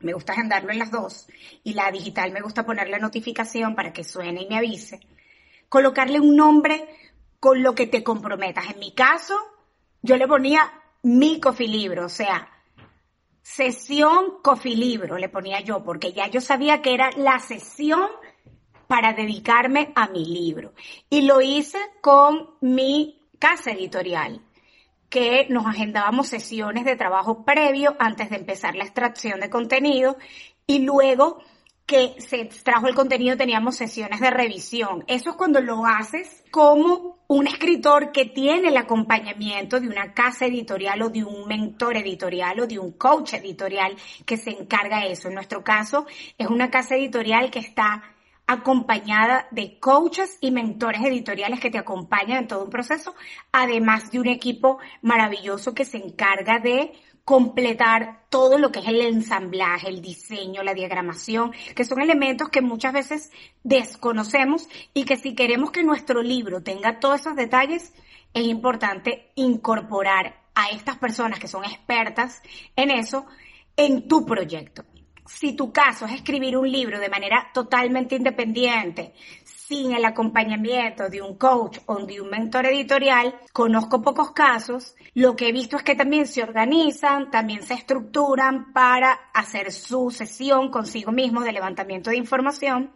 me 0.00 0.14
gusta 0.14 0.32
agendarlo 0.32 0.70
en 0.72 0.78
las 0.78 0.90
dos 0.90 1.26
y 1.62 1.74
la 1.74 1.90
digital 1.90 2.32
me 2.32 2.40
gusta 2.40 2.64
ponerle 2.64 2.98
notificación 2.98 3.74
para 3.74 3.92
que 3.92 4.04
suene 4.04 4.42
y 4.42 4.48
me 4.48 4.56
avise, 4.56 5.00
colocarle 5.68 6.20
un 6.20 6.36
nombre 6.36 6.88
con 7.44 7.62
lo 7.62 7.74
que 7.74 7.86
te 7.86 8.02
comprometas. 8.02 8.70
En 8.70 8.78
mi 8.78 8.92
caso, 8.92 9.38
yo 10.00 10.16
le 10.16 10.26
ponía 10.26 10.62
mi 11.02 11.40
cofilibro, 11.40 12.06
o 12.06 12.08
sea, 12.08 12.48
sesión 13.42 14.40
cofilibro, 14.42 15.18
le 15.18 15.28
ponía 15.28 15.60
yo, 15.60 15.84
porque 15.84 16.14
ya 16.14 16.26
yo 16.28 16.40
sabía 16.40 16.80
que 16.80 16.94
era 16.94 17.10
la 17.18 17.38
sesión 17.40 18.08
para 18.86 19.12
dedicarme 19.12 19.92
a 19.94 20.08
mi 20.08 20.24
libro. 20.24 20.72
Y 21.10 21.26
lo 21.26 21.42
hice 21.42 21.76
con 22.00 22.54
mi 22.62 23.20
casa 23.38 23.72
editorial, 23.72 24.40
que 25.10 25.46
nos 25.50 25.66
agendábamos 25.66 26.28
sesiones 26.28 26.86
de 26.86 26.96
trabajo 26.96 27.44
previo 27.44 27.94
antes 27.98 28.30
de 28.30 28.36
empezar 28.36 28.74
la 28.74 28.84
extracción 28.84 29.40
de 29.40 29.50
contenido 29.50 30.16
y 30.66 30.78
luego 30.78 31.42
que 31.86 32.14
se 32.18 32.40
extrajo 32.40 32.88
el 32.88 32.94
contenido 32.94 33.36
teníamos 33.36 33.76
sesiones 33.76 34.20
de 34.20 34.30
revisión. 34.30 35.04
Eso 35.06 35.30
es 35.30 35.36
cuando 35.36 35.60
lo 35.60 35.84
haces 35.84 36.42
como 36.50 37.18
un 37.26 37.46
escritor 37.46 38.12
que 38.12 38.26
tiene 38.26 38.68
el 38.68 38.76
acompañamiento 38.76 39.80
de 39.80 39.88
una 39.88 40.14
casa 40.14 40.46
editorial 40.46 41.02
o 41.02 41.08
de 41.10 41.24
un 41.24 41.46
mentor 41.46 41.96
editorial 41.96 42.60
o 42.60 42.66
de 42.66 42.78
un 42.78 42.92
coach 42.92 43.34
editorial 43.34 43.96
que 44.24 44.36
se 44.36 44.50
encarga 44.50 45.00
de 45.00 45.12
eso. 45.12 45.28
En 45.28 45.34
nuestro 45.34 45.62
caso 45.62 46.06
es 46.38 46.46
una 46.46 46.70
casa 46.70 46.96
editorial 46.96 47.50
que 47.50 47.58
está 47.58 48.02
acompañada 48.46 49.46
de 49.50 49.78
coaches 49.78 50.36
y 50.40 50.50
mentores 50.50 51.02
editoriales 51.02 51.60
que 51.60 51.70
te 51.70 51.78
acompañan 51.78 52.38
en 52.38 52.48
todo 52.48 52.64
un 52.64 52.70
proceso, 52.70 53.14
además 53.52 54.10
de 54.10 54.20
un 54.20 54.28
equipo 54.28 54.78
maravilloso 55.00 55.74
que 55.74 55.86
se 55.86 55.96
encarga 55.96 56.58
de 56.58 56.92
completar 57.24 58.26
todo 58.28 58.58
lo 58.58 58.70
que 58.70 58.80
es 58.80 58.88
el 58.88 59.00
ensamblaje, 59.00 59.88
el 59.88 60.02
diseño, 60.02 60.62
la 60.62 60.74
diagramación, 60.74 61.52
que 61.74 61.84
son 61.84 62.00
elementos 62.00 62.50
que 62.50 62.60
muchas 62.60 62.92
veces 62.92 63.30
desconocemos 63.62 64.68
y 64.92 65.04
que 65.04 65.16
si 65.16 65.34
queremos 65.34 65.70
que 65.70 65.82
nuestro 65.82 66.22
libro 66.22 66.62
tenga 66.62 67.00
todos 67.00 67.20
esos 67.20 67.36
detalles, 67.36 67.94
es 68.34 68.44
importante 68.44 69.30
incorporar 69.36 70.42
a 70.54 70.68
estas 70.70 70.98
personas 70.98 71.38
que 71.38 71.48
son 71.48 71.64
expertas 71.64 72.42
en 72.76 72.90
eso 72.90 73.26
en 73.76 74.06
tu 74.06 74.26
proyecto. 74.26 74.84
Si 75.26 75.56
tu 75.56 75.72
caso 75.72 76.04
es 76.04 76.12
escribir 76.12 76.56
un 76.56 76.70
libro 76.70 77.00
de 77.00 77.08
manera 77.08 77.50
totalmente 77.54 78.16
independiente, 78.16 79.14
sin 79.66 79.92
el 79.92 80.04
acompañamiento 80.04 81.08
de 81.08 81.22
un 81.22 81.36
coach 81.36 81.78
o 81.86 81.96
de 82.04 82.20
un 82.20 82.28
mentor 82.28 82.66
editorial, 82.66 83.34
conozco 83.52 84.02
pocos 84.02 84.32
casos. 84.32 84.94
Lo 85.14 85.36
que 85.36 85.48
he 85.48 85.52
visto 85.52 85.76
es 85.76 85.82
que 85.82 85.94
también 85.94 86.26
se 86.26 86.42
organizan, 86.42 87.30
también 87.30 87.62
se 87.62 87.74
estructuran 87.74 88.72
para 88.72 89.12
hacer 89.32 89.72
su 89.72 90.10
sesión 90.10 90.70
consigo 90.70 91.12
mismo 91.12 91.40
de 91.42 91.52
levantamiento 91.52 92.10
de 92.10 92.16
información 92.16 92.92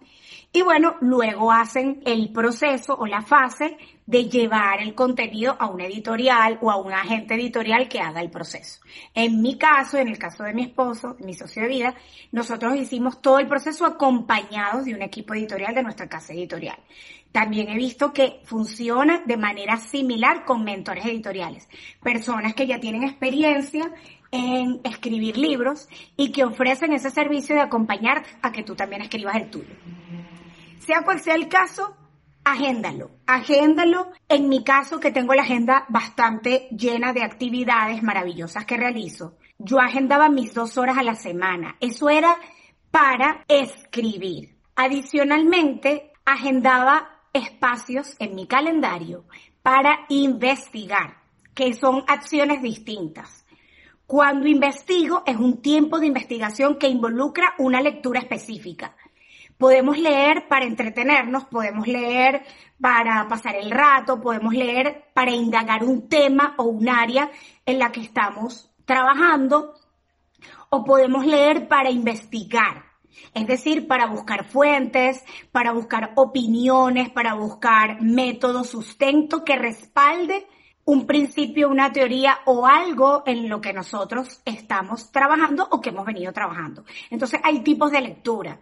y 0.52 0.62
bueno, 0.62 0.96
luego 1.00 1.52
hacen 1.52 2.00
el 2.06 2.32
proceso 2.32 2.94
o 2.94 3.06
la 3.06 3.22
fase 3.22 3.76
de 4.08 4.24
llevar 4.24 4.80
el 4.80 4.94
contenido 4.94 5.54
a 5.58 5.66
una 5.66 5.84
editorial 5.84 6.58
o 6.62 6.70
a 6.70 6.76
un 6.76 6.94
agente 6.94 7.34
editorial 7.34 7.90
que 7.90 8.00
haga 8.00 8.22
el 8.22 8.30
proceso. 8.30 8.80
En 9.12 9.42
mi 9.42 9.58
caso, 9.58 9.98
en 9.98 10.08
el 10.08 10.16
caso 10.16 10.44
de 10.44 10.54
mi 10.54 10.62
esposo, 10.62 11.14
mi 11.20 11.34
socio 11.34 11.60
de 11.60 11.68
vida, 11.68 11.94
nosotros 12.32 12.74
hicimos 12.74 13.20
todo 13.20 13.38
el 13.38 13.46
proceso 13.46 13.84
acompañados 13.84 14.86
de 14.86 14.94
un 14.94 15.02
equipo 15.02 15.34
editorial 15.34 15.74
de 15.74 15.82
nuestra 15.82 16.08
casa 16.08 16.32
editorial. 16.32 16.78
También 17.32 17.68
he 17.68 17.76
visto 17.76 18.14
que 18.14 18.40
funciona 18.44 19.22
de 19.26 19.36
manera 19.36 19.76
similar 19.76 20.46
con 20.46 20.64
mentores 20.64 21.04
editoriales, 21.04 21.68
personas 22.02 22.54
que 22.54 22.66
ya 22.66 22.80
tienen 22.80 23.04
experiencia 23.04 23.92
en 24.30 24.80
escribir 24.84 25.36
libros 25.36 25.86
y 26.16 26.32
que 26.32 26.44
ofrecen 26.44 26.94
ese 26.94 27.10
servicio 27.10 27.54
de 27.54 27.60
acompañar 27.60 28.24
a 28.40 28.52
que 28.52 28.62
tú 28.62 28.74
también 28.74 29.02
escribas 29.02 29.36
el 29.36 29.50
tuyo 29.50 29.74
sea 30.78 31.02
cual 31.02 31.20
sea 31.20 31.34
el 31.34 31.48
caso, 31.48 31.94
agéndalo, 32.52 33.10
agéndalo. 33.26 34.12
En 34.28 34.48
mi 34.48 34.64
caso, 34.64 35.00
que 35.00 35.10
tengo 35.10 35.34
la 35.34 35.42
agenda 35.42 35.86
bastante 35.88 36.68
llena 36.70 37.12
de 37.12 37.22
actividades 37.22 38.02
maravillosas 38.02 38.64
que 38.64 38.76
realizo, 38.76 39.36
yo 39.58 39.80
agendaba 39.80 40.28
mis 40.28 40.54
dos 40.54 40.78
horas 40.78 40.98
a 40.98 41.02
la 41.02 41.14
semana. 41.14 41.76
Eso 41.80 42.08
era 42.08 42.36
para 42.90 43.44
escribir. 43.48 44.56
Adicionalmente, 44.76 46.12
agendaba 46.24 47.22
espacios 47.32 48.14
en 48.18 48.34
mi 48.34 48.46
calendario 48.46 49.24
para 49.62 50.06
investigar, 50.08 51.18
que 51.54 51.74
son 51.74 52.04
acciones 52.06 52.62
distintas. 52.62 53.44
Cuando 54.06 54.46
investigo 54.46 55.22
es 55.26 55.36
un 55.36 55.60
tiempo 55.60 55.98
de 55.98 56.06
investigación 56.06 56.76
que 56.76 56.88
involucra 56.88 57.54
una 57.58 57.82
lectura 57.82 58.20
específica. 58.20 58.96
Podemos 59.58 59.98
leer 59.98 60.46
para 60.46 60.64
entretenernos, 60.64 61.44
podemos 61.44 61.88
leer 61.88 62.44
para 62.80 63.26
pasar 63.28 63.56
el 63.56 63.72
rato, 63.72 64.20
podemos 64.20 64.54
leer 64.54 65.10
para 65.12 65.32
indagar 65.32 65.82
un 65.82 66.08
tema 66.08 66.54
o 66.58 66.64
un 66.64 66.88
área 66.88 67.30
en 67.66 67.80
la 67.80 67.90
que 67.90 68.00
estamos 68.00 68.70
trabajando, 68.84 69.74
o 70.70 70.84
podemos 70.84 71.26
leer 71.26 71.66
para 71.66 71.90
investigar, 71.90 72.84
es 73.34 73.46
decir, 73.46 73.88
para 73.88 74.06
buscar 74.06 74.44
fuentes, 74.44 75.24
para 75.50 75.72
buscar 75.72 76.12
opiniones, 76.14 77.10
para 77.10 77.34
buscar 77.34 78.00
método, 78.00 78.62
sustento 78.62 79.44
que 79.44 79.56
respalde 79.56 80.46
un 80.84 81.04
principio, 81.06 81.68
una 81.68 81.92
teoría 81.92 82.38
o 82.46 82.64
algo 82.64 83.22
en 83.26 83.48
lo 83.48 83.60
que 83.60 83.72
nosotros 83.72 84.40
estamos 84.44 85.10
trabajando 85.10 85.66
o 85.70 85.80
que 85.80 85.90
hemos 85.90 86.06
venido 86.06 86.32
trabajando. 86.32 86.84
Entonces 87.10 87.40
hay 87.42 87.60
tipos 87.60 87.90
de 87.90 88.00
lectura 88.00 88.58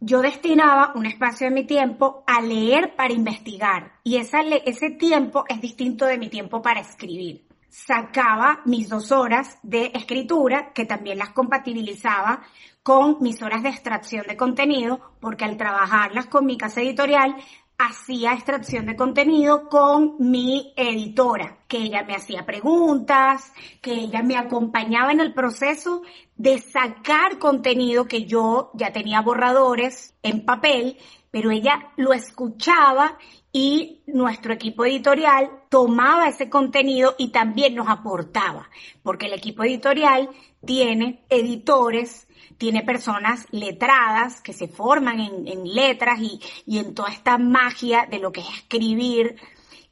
yo 0.00 0.20
destinaba 0.22 0.92
un 0.94 1.06
espacio 1.06 1.48
de 1.48 1.54
mi 1.54 1.64
tiempo 1.64 2.22
a 2.26 2.40
leer 2.40 2.94
para 2.94 3.12
investigar 3.12 3.92
y 4.04 4.16
ese 4.16 4.90
tiempo 4.90 5.44
es 5.48 5.60
distinto 5.60 6.06
de 6.06 6.18
mi 6.18 6.28
tiempo 6.28 6.62
para 6.62 6.80
escribir. 6.80 7.46
Sacaba 7.68 8.60
mis 8.64 8.88
dos 8.88 9.12
horas 9.12 9.58
de 9.62 9.90
escritura, 9.94 10.72
que 10.72 10.86
también 10.86 11.18
las 11.18 11.30
compatibilizaba 11.30 12.42
con 12.82 13.18
mis 13.20 13.42
horas 13.42 13.62
de 13.62 13.68
extracción 13.68 14.24
de 14.26 14.36
contenido, 14.36 15.00
porque 15.20 15.44
al 15.44 15.58
trabajarlas 15.58 16.26
con 16.26 16.46
mi 16.46 16.56
casa 16.56 16.80
editorial 16.80 17.36
hacía 17.76 18.32
extracción 18.32 18.86
de 18.86 18.96
contenido 18.96 19.68
con 19.68 20.16
mi 20.18 20.72
editora, 20.76 21.58
que 21.68 21.78
ella 21.78 22.02
me 22.02 22.16
hacía 22.16 22.44
preguntas, 22.44 23.52
que 23.80 23.92
ella 23.92 24.22
me 24.22 24.36
acompañaba 24.36 25.12
en 25.12 25.20
el 25.20 25.32
proceso 25.32 26.02
de 26.38 26.60
sacar 26.60 27.38
contenido 27.38 28.06
que 28.06 28.24
yo 28.24 28.70
ya 28.74 28.92
tenía 28.92 29.20
borradores 29.20 30.14
en 30.22 30.44
papel, 30.44 30.96
pero 31.30 31.50
ella 31.50 31.92
lo 31.96 32.12
escuchaba 32.12 33.18
y 33.52 34.02
nuestro 34.06 34.54
equipo 34.54 34.84
editorial 34.84 35.50
tomaba 35.68 36.28
ese 36.28 36.48
contenido 36.48 37.14
y 37.18 37.28
también 37.28 37.74
nos 37.74 37.88
aportaba, 37.88 38.70
porque 39.02 39.26
el 39.26 39.34
equipo 39.34 39.64
editorial 39.64 40.30
tiene 40.64 41.24
editores 41.28 42.28
tiene 42.56 42.82
personas 42.82 43.46
letradas 43.52 44.40
que 44.40 44.52
se 44.52 44.66
forman 44.66 45.20
en, 45.20 45.74
letras 45.74 46.18
y, 46.20 46.40
y 46.66 46.78
en 46.78 46.92
toda 46.92 47.10
esta 47.10 47.38
magia 47.38 48.06
de 48.10 48.18
lo 48.18 48.32
que 48.32 48.40
es 48.40 48.48
escribir 48.48 49.36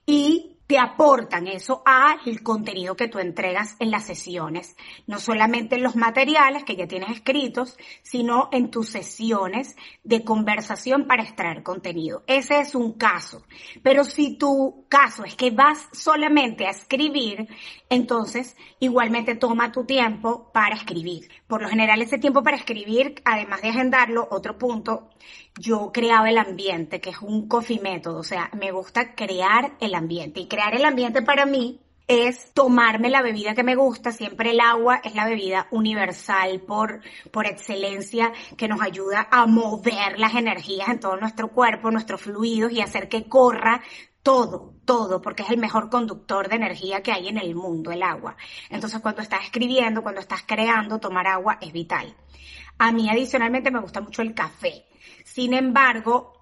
y 0.05 0.56
te 0.67 0.79
aportan 0.79 1.47
eso 1.47 1.83
a 1.87 2.17
el 2.27 2.43
contenido 2.43 2.97
que 2.97 3.09
tú 3.09 3.19
entregas 3.19 3.77
en 3.79 3.91
las 3.91 4.05
sesiones, 4.05 4.77
no 5.07 5.19
solamente 5.19 5.77
en 5.77 5.83
los 5.83 5.97
materiales 5.97 6.65
que 6.65 6.77
ya 6.77 6.89
tienes 6.89 7.11
escritos, 7.11 7.77
sino 8.03 8.49
en 8.53 8.71
tus 8.71 8.91
sesiones 8.91 9.77
de 10.03 10.25
conversación 10.25 11.07
para 11.07 11.23
extraer 11.23 11.63
contenido. 11.63 12.25
Ese 12.27 12.59
es 12.61 12.75
un 12.75 12.95
caso. 12.95 13.45
Pero 13.83 14.05
si 14.05 14.37
tu 14.37 14.87
caso 14.89 15.25
es 15.25 15.37
que 15.37 15.51
vas 15.51 15.89
solamente 15.93 16.67
a 16.67 16.71
escribir, 16.71 17.49
entonces 17.89 18.57
igualmente 18.81 19.37
toma 19.37 19.71
tu 19.71 19.85
tiempo 19.85 20.51
para 20.53 20.75
escribir. 20.75 21.29
Por 21.47 21.63
lo 21.63 21.69
general 21.69 22.03
ese 22.03 22.19
tiempo 22.19 22.43
para 22.43 22.57
escribir, 22.57 23.23
además 23.25 23.63
de 23.63 23.69
agendarlo, 23.69 24.27
otro 24.31 24.59
punto 24.59 25.11
yo 25.59 25.91
creaba 25.93 26.29
el 26.29 26.39
ambiente, 26.39 27.01
que 27.01 27.11
es 27.11 27.19
un 27.21 27.49
coffee 27.49 27.81
método, 27.81 28.19
o 28.19 28.25
sea, 28.25 28.51
me 28.53 28.73
gusta 28.73 29.15
crear 29.15 29.77
el 29.81 29.95
ambiente. 29.95 30.41
Y 30.41 30.49
crear 30.49 30.75
el 30.75 30.85
ambiente 30.85 31.23
para 31.23 31.47
mí 31.47 31.81
es 32.09 32.53
tomarme 32.53 33.11
la 33.11 33.23
bebida 33.23 33.55
que 33.55 33.65
me 33.65 33.75
gusta. 33.75 34.13
Siempre 34.13 34.51
el 34.51 34.61
agua 34.61 35.01
es 35.03 35.15
la 35.15 35.27
bebida 35.27 35.67
universal 35.71 36.61
por, 36.61 37.01
por 37.31 37.47
excelencia 37.47 38.33
que 38.57 38.69
nos 38.69 38.81
ayuda 38.81 39.29
a 39.31 39.47
mover 39.47 40.19
las 40.19 40.35
energías 40.35 40.89
en 40.89 41.01
todo 41.01 41.17
nuestro 41.17 41.49
cuerpo, 41.49 41.91
nuestros 41.91 42.21
fluidos 42.21 42.73
y 42.73 42.81
hacer 42.81 43.09
que 43.09 43.25
corra 43.29 43.83
todo, 44.23 44.75
todo, 44.85 45.23
porque 45.23 45.45
es 45.45 45.51
el 45.51 45.59
mejor 45.59 45.89
conductor 45.89 46.49
de 46.49 46.57
energía 46.57 47.01
que 47.01 47.13
hay 47.13 47.29
en 47.29 47.39
el 47.39 47.55
mundo, 47.55 47.93
el 47.93 48.03
agua. 48.03 48.37
Entonces, 48.71 49.01
cuando 49.01 49.23
estás 49.23 49.45
escribiendo, 49.45 50.03
cuando 50.03 50.21
estás 50.21 50.43
creando, 50.45 50.99
tomar 50.99 51.29
agua 51.29 51.59
es 51.61 51.73
vital. 51.73 52.13
A 52.79 52.91
mí 52.91 53.09
adicionalmente 53.09 53.71
me 53.71 53.81
gusta 53.81 54.01
mucho 54.01 54.23
el 54.23 54.35
café. 54.35 54.85
Sin 55.27 55.55
embargo, 55.55 56.33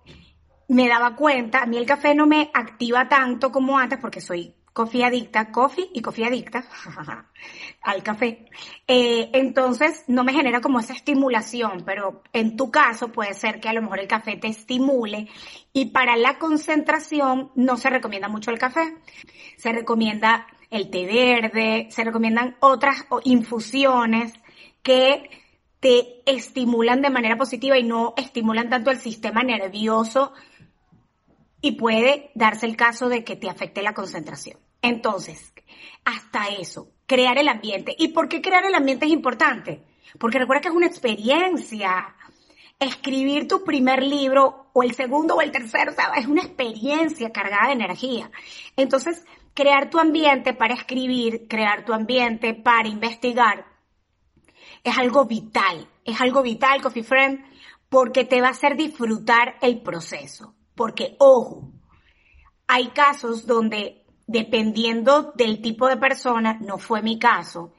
me 0.69 0.89
daba 0.89 1.17
cuenta, 1.17 1.63
a 1.63 1.67
mí 1.67 1.79
el 1.79 1.87
café 1.87 2.15
no 2.15 2.27
me 2.27 2.51
activa 2.53 3.09
tanto 3.09 3.51
como 3.51 3.79
antes 3.79 3.99
porque 3.99 4.21
soy 4.21 4.55
coffee 4.75 5.05
adicta, 5.05 5.51
coffee 5.51 5.89
y 5.95 6.03
coffee 6.03 6.27
adicta 6.27 6.65
al 7.83 8.03
café. 8.03 8.47
Eh, 8.87 9.31
entonces 9.33 10.05
no 10.07 10.23
me 10.23 10.35
genera 10.35 10.61
como 10.61 10.81
esa 10.81 10.93
estimulación, 10.93 11.83
pero 11.87 12.23
en 12.33 12.57
tu 12.57 12.71
caso 12.71 13.11
puede 13.11 13.33
ser 13.33 13.59
que 13.59 13.71
a 13.71 13.73
lo 13.73 13.81
mejor 13.81 14.01
el 14.01 14.07
café 14.07 14.37
te 14.37 14.49
estimule 14.49 15.29
y 15.73 15.87
para 15.87 16.17
la 16.17 16.39
concentración 16.39 17.53
no 17.55 17.79
se 17.79 17.89
recomienda 17.89 18.29
mucho 18.29 18.51
el 18.51 18.59
café. 18.59 18.99
Se 19.57 19.73
recomienda 19.73 20.47
el 20.71 20.91
té 20.91 21.07
verde, 21.07 21.89
se 21.91 22.05
recomiendan 22.05 22.57
otras 22.61 23.07
infusiones 23.25 24.35
que 24.83 25.31
te 25.85 26.23
estimulan 26.25 27.03
de 27.03 27.11
manera 27.11 27.37
positiva 27.37 27.79
y 27.79 27.83
no 27.83 28.15
estimulan 28.17 28.71
tanto 28.71 28.91
el 28.91 28.99
sistema 29.01 29.43
nervioso 29.43 30.33
y 31.61 31.73
puede 31.73 32.31
darse 32.35 32.65
el 32.65 32.75
caso 32.75 33.11
de 33.11 33.23
que 33.23 33.37
te 33.37 33.51
afecte 33.51 33.83
la 33.83 33.93
concentración. 33.93 34.59
Entonces, 34.81 35.53
hasta 36.07 36.49
eso, 36.59 36.89
crear 37.05 37.37
el 37.37 37.49
ambiente. 37.49 37.95
¿Y 37.99 38.09
por 38.09 38.31
qué 38.31 38.41
crear 38.41 38.65
el 38.65 38.75
ambiente 38.75 39.05
es 39.05 39.13
importante? 39.13 39.83
Porque 40.19 40.39
recuerda 40.39 40.63
que 40.63 40.69
es 40.69 40.75
una 40.75 40.87
experiencia. 40.87 42.17
Escribir 42.81 43.47
tu 43.47 43.63
primer 43.63 44.03
libro 44.03 44.71
o 44.73 44.83
el 44.83 44.95
segundo 44.95 45.35
o 45.35 45.43
el 45.43 45.53
tercero, 45.53 45.93
es 46.17 46.27
una 46.27 46.41
experiencia 46.41 47.31
cargada 47.31 47.67
de 47.67 47.75
energía. 47.75 48.31
Entonces, 48.79 49.23
crear 49.53 49.91
tu 49.91 49.99
ambiente 49.99 50.55
para 50.55 50.73
escribir, 50.73 51.47
crear 51.47 51.85
tu 51.85 51.93
ambiente 51.93 52.55
para 52.55 52.89
investigar, 52.89 53.74
es 54.85 54.99
algo 54.99 55.25
vital. 55.25 55.89
Es 56.05 56.21
algo 56.21 56.43
vital, 56.43 56.83
Coffee 56.83 57.03
Friend, 57.03 57.41
porque 57.89 58.25
te 58.25 58.41
va 58.41 58.49
a 58.49 58.51
hacer 58.51 58.77
disfrutar 58.77 59.57
el 59.63 59.81
proceso. 59.81 60.55
Porque, 60.75 61.17
ojo, 61.19 61.73
hay 62.67 62.89
casos 62.89 63.47
donde, 63.47 64.05
dependiendo 64.27 65.33
del 65.35 65.63
tipo 65.63 65.89
de 65.89 65.97
persona, 65.97 66.59
no 66.61 66.79
fue 66.79 67.03
mi 67.03 67.19
caso, 67.19 67.75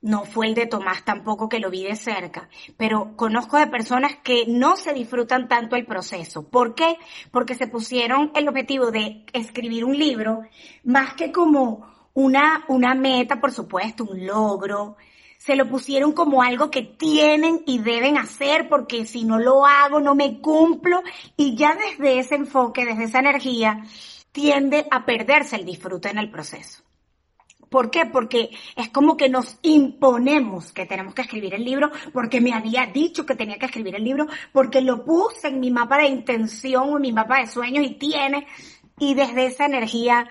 no 0.00 0.24
fue 0.24 0.46
el 0.46 0.54
de 0.54 0.66
Tomás 0.66 1.04
tampoco 1.04 1.48
que 1.48 1.58
lo 1.58 1.70
vi 1.70 1.82
de 1.82 1.96
cerca, 1.96 2.48
pero 2.76 3.16
conozco 3.16 3.58
de 3.58 3.66
personas 3.66 4.16
que 4.22 4.44
no 4.46 4.76
se 4.76 4.92
disfrutan 4.92 5.48
tanto 5.48 5.74
el 5.74 5.84
proceso. 5.84 6.48
¿Por 6.48 6.74
qué? 6.74 6.96
Porque 7.32 7.54
se 7.54 7.66
pusieron 7.66 8.30
el 8.34 8.48
objetivo 8.48 8.90
de 8.90 9.24
escribir 9.32 9.84
un 9.84 9.98
libro 9.98 10.42
más 10.84 11.14
que 11.14 11.32
como 11.32 11.86
una, 12.14 12.64
una 12.68 12.94
meta, 12.94 13.40
por 13.40 13.52
supuesto, 13.52 14.04
un 14.04 14.24
logro, 14.26 14.96
se 15.46 15.54
lo 15.54 15.68
pusieron 15.68 16.10
como 16.10 16.42
algo 16.42 16.72
que 16.72 16.82
tienen 16.82 17.62
y 17.66 17.78
deben 17.78 18.18
hacer 18.18 18.68
porque 18.68 19.06
si 19.06 19.24
no 19.24 19.38
lo 19.38 19.64
hago 19.64 20.00
no 20.00 20.16
me 20.16 20.40
cumplo 20.40 21.00
y 21.36 21.54
ya 21.54 21.76
desde 21.76 22.18
ese 22.18 22.34
enfoque, 22.34 22.84
desde 22.84 23.04
esa 23.04 23.20
energía, 23.20 23.84
tiende 24.32 24.88
a 24.90 25.06
perderse 25.06 25.54
el 25.54 25.64
disfrute 25.64 26.10
en 26.10 26.18
el 26.18 26.32
proceso. 26.32 26.82
¿Por 27.70 27.92
qué? 27.92 28.06
Porque 28.06 28.50
es 28.74 28.88
como 28.88 29.16
que 29.16 29.28
nos 29.28 29.58
imponemos 29.62 30.72
que 30.72 30.84
tenemos 30.84 31.14
que 31.14 31.22
escribir 31.22 31.54
el 31.54 31.64
libro, 31.64 31.92
porque 32.12 32.40
me 32.40 32.52
había 32.52 32.86
dicho 32.86 33.24
que 33.24 33.36
tenía 33.36 33.58
que 33.58 33.66
escribir 33.66 33.94
el 33.94 34.02
libro, 34.02 34.26
porque 34.52 34.80
lo 34.80 35.04
puse 35.04 35.46
en 35.48 35.60
mi 35.60 35.70
mapa 35.70 35.98
de 35.98 36.06
intención 36.06 36.90
o 36.90 36.96
en 36.96 37.02
mi 37.02 37.12
mapa 37.12 37.38
de 37.38 37.46
sueños 37.46 37.86
y 37.86 37.94
tiene, 37.94 38.48
y 38.98 39.14
desde 39.14 39.46
esa 39.46 39.66
energía 39.66 40.28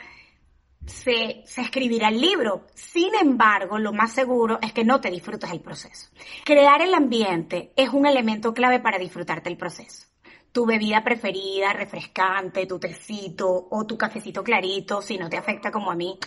se, 0.86 1.44
se, 1.46 1.62
escribirá 1.62 2.10
el 2.10 2.20
libro. 2.20 2.68
Sin 2.74 3.14
embargo, 3.16 3.78
lo 3.78 3.94
más 3.94 4.12
seguro 4.12 4.60
es 4.62 4.74
que 4.74 4.84
no 4.84 5.02
te 5.02 5.10
disfrutas 5.10 5.52
el 5.52 5.62
proceso. 5.62 6.10
Crear 6.44 6.82
el 6.82 6.94
ambiente 6.94 7.74
es 7.76 7.90
un 7.90 8.06
elemento 8.06 8.54
clave 8.54 8.80
para 8.80 8.98
disfrutarte 8.98 9.50
el 9.50 9.58
proceso. 9.58 10.08
Tu 10.52 10.66
bebida 10.66 11.04
preferida, 11.04 11.74
refrescante, 11.74 12.66
tu 12.66 12.80
tecito 12.80 13.68
o 13.70 13.86
tu 13.86 13.98
cafecito 13.98 14.44
clarito, 14.44 15.02
si 15.02 15.18
no 15.18 15.30
te 15.30 15.38
afecta 15.38 15.70
como 15.70 15.92
a 15.92 15.96
mí, 15.96 16.18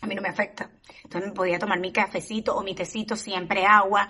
a 0.00 0.06
mí 0.06 0.14
no 0.14 0.22
me 0.22 0.28
afecta. 0.28 0.70
Entonces 1.02 1.30
me 1.30 1.34
podía 1.34 1.58
tomar 1.58 1.80
mi 1.80 1.92
cafecito 1.92 2.54
o 2.54 2.62
mi 2.62 2.74
tecito, 2.74 3.16
siempre 3.16 3.66
agua. 3.66 4.08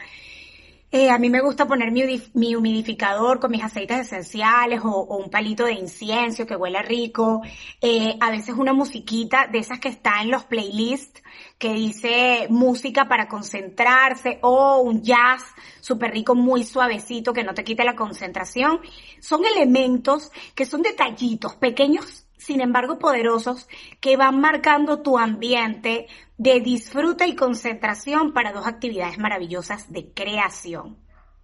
Eh, 0.90 1.11
a 1.11 1.18
mí 1.18 1.29
me 1.29 1.42
gusta 1.42 1.66
poner 1.68 1.92
mi, 1.92 2.55
humidificador 2.55 3.40
con 3.40 3.51
mis 3.51 3.62
aceites 3.62 3.98
esenciales 4.01 4.81
o, 4.83 5.05
un 5.18 5.29
palito 5.31 5.66
de 5.66 5.74
incienso 5.74 6.46
que 6.46 6.57
huele 6.57 6.83
rico. 6.83 7.42
Eh, 7.83 8.16
a 8.20 8.31
veces 8.31 8.55
una 8.57 8.72
musiquita 8.72 9.46
de 9.48 9.59
esas 9.59 9.81
que 9.81 9.88
está 9.88 10.22
en 10.22 10.31
los 10.31 10.44
playlists 10.44 11.22
que 11.59 11.74
dice 11.74 12.46
música 12.48 13.07
para 13.07 13.29
concentrarse 13.29 14.38
o 14.40 14.81
un 14.81 15.03
jazz 15.03 15.42
súper 15.81 16.12
rico, 16.12 16.35
muy 16.35 16.64
suavecito 16.64 17.35
que 17.35 17.44
no 17.44 17.53
te 17.53 17.64
quite 17.64 17.85
la 17.85 17.94
concentración. 17.94 18.81
Son 19.20 19.44
elementos 19.44 20.31
que 20.55 20.64
son 20.64 20.81
detallitos 20.81 21.55
pequeños 21.57 22.28
sin 22.38 22.61
embargo 22.61 22.98
poderosos, 22.98 23.68
que 24.01 24.16
van 24.16 24.40
marcando 24.40 25.03
tu 25.03 25.18
ambiente 25.18 26.07
de 26.37 26.61
disfrute 26.61 27.27
y 27.27 27.37
concentración 27.37 28.33
para 28.33 28.53
dos 28.53 28.66
actividades 28.66 29.18
maravillosas 29.18 29.92
de 29.92 30.12
creación. 30.12 30.98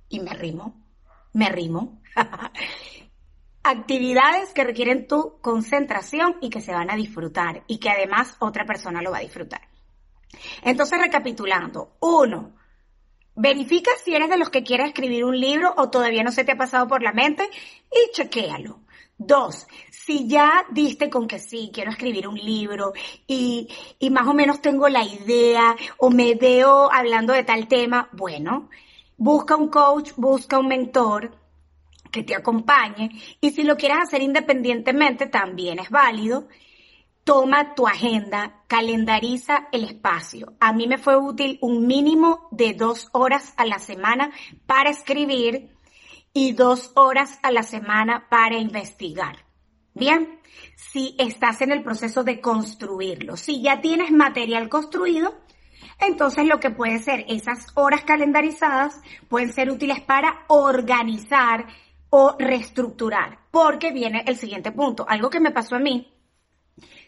Y 0.09 0.21
me 0.21 0.35
rimo, 0.35 0.85
me 1.33 1.49
rimo. 1.51 2.01
actividades 3.65 4.53
que 4.53 4.63
requieren 4.63 5.07
tu 5.09 5.41
concentración 5.41 6.37
y 6.41 6.51
que 6.51 6.61
se 6.61 6.73
van 6.73 6.91
a 6.91 6.97
disfrutar 6.97 7.65
y 7.67 7.79
que 7.79 7.91
además 7.91 8.37
otra 8.39 8.67
persona 8.67 9.03
lo 9.03 9.11
va 9.11 9.19
a 9.19 9.23
disfrutar. 9.23 9.63
Entonces, 10.63 11.01
recapitulando, 11.01 11.97
uno, 12.01 12.55
verifica 13.35 13.91
si 14.05 14.15
eres 14.15 14.29
de 14.29 14.37
los 14.37 14.51
que 14.51 14.63
quiere 14.63 14.85
escribir 14.85 15.25
un 15.25 15.41
libro 15.41 15.73
o 15.77 15.91
todavía 15.91 16.23
no 16.23 16.31
se 16.31 16.45
te 16.45 16.53
ha 16.53 16.57
pasado 16.57 16.87
por 16.87 17.03
la 17.03 17.13
mente 17.13 17.49
y 17.91 18.13
chequéalo. 18.13 18.84
Dos, 19.17 19.67
si 19.91 20.27
ya 20.27 20.67
diste 20.71 21.09
con 21.09 21.29
que 21.29 21.39
sí, 21.39 21.71
quiero 21.73 21.91
escribir 21.91 22.27
un 22.27 22.37
libro 22.37 22.93
y, 23.27 23.69
y 23.99 24.11
más 24.11 24.27
o 24.27 24.35
menos 24.35 24.61
tengo 24.61 24.89
la 24.89 25.05
idea 25.05 25.77
o 25.99 26.11
me 26.11 26.35
veo 26.35 26.93
hablando 26.93 27.33
de 27.33 27.45
tal 27.45 27.69
tema, 27.69 28.09
bueno, 28.13 28.69
busca 29.17 29.57
un 29.57 29.69
coach, 29.69 30.11
busca 30.17 30.59
un 30.59 30.67
mentor 30.67 31.31
que 32.11 32.23
te 32.23 32.35
acompañe 32.35 33.11
y 33.41 33.51
si 33.51 33.63
lo 33.63 33.77
quieres 33.77 33.99
hacer 33.99 34.23
independientemente 34.23 35.27
también 35.27 35.79
es 35.79 35.91
válido. 35.91 36.49
Toma 37.25 37.75
tu 37.75 37.87
agenda, 37.87 38.63
calendariza 38.67 39.69
el 39.73 39.85
espacio. 39.85 40.53
A 40.61 40.73
mí 40.75 40.87
me 40.87 40.99
fue 40.99 41.17
útil 41.17 41.59
un 41.63 41.87
mínimo 41.87 42.49
de 42.51 42.75
dos 42.75 43.09
horas 43.13 43.55
a 43.57 43.65
la 43.65 43.79
semana 43.79 44.31
para 44.67 44.91
escribir 44.91 45.74
y 46.35 46.53
dos 46.53 46.91
horas 46.97 47.39
a 47.43 47.53
la 47.53 47.63
semana 47.63 48.29
para 48.29 48.59
investigar. 48.59 49.37
Bien, 49.95 50.41
si 50.75 51.15
estás 51.19 51.63
en 51.63 51.71
el 51.71 51.83
proceso 51.83 52.25
de 52.25 52.41
construirlo, 52.41 53.37
si 53.37 53.63
ya 53.63 53.81
tienes 53.81 54.11
material 54.11 54.69
construido, 54.69 55.35
entonces 56.01 56.47
lo 56.47 56.59
que 56.59 56.71
puede 56.71 56.99
ser 56.99 57.25
esas 57.29 57.69
horas 57.75 58.03
calendarizadas 58.03 59.01
pueden 59.29 59.53
ser 59.53 59.71
útiles 59.71 60.01
para 60.01 60.45
organizar 60.49 61.67
o 62.11 62.37
reestructurar, 62.39 63.39
porque 63.51 63.93
viene 63.93 64.25
el 64.27 64.37
siguiente 64.37 64.73
punto, 64.73 65.07
algo 65.09 65.31
que 65.31 65.41
me 65.41 65.53
pasó 65.53 65.77
a 65.77 65.81
mí 65.81 66.14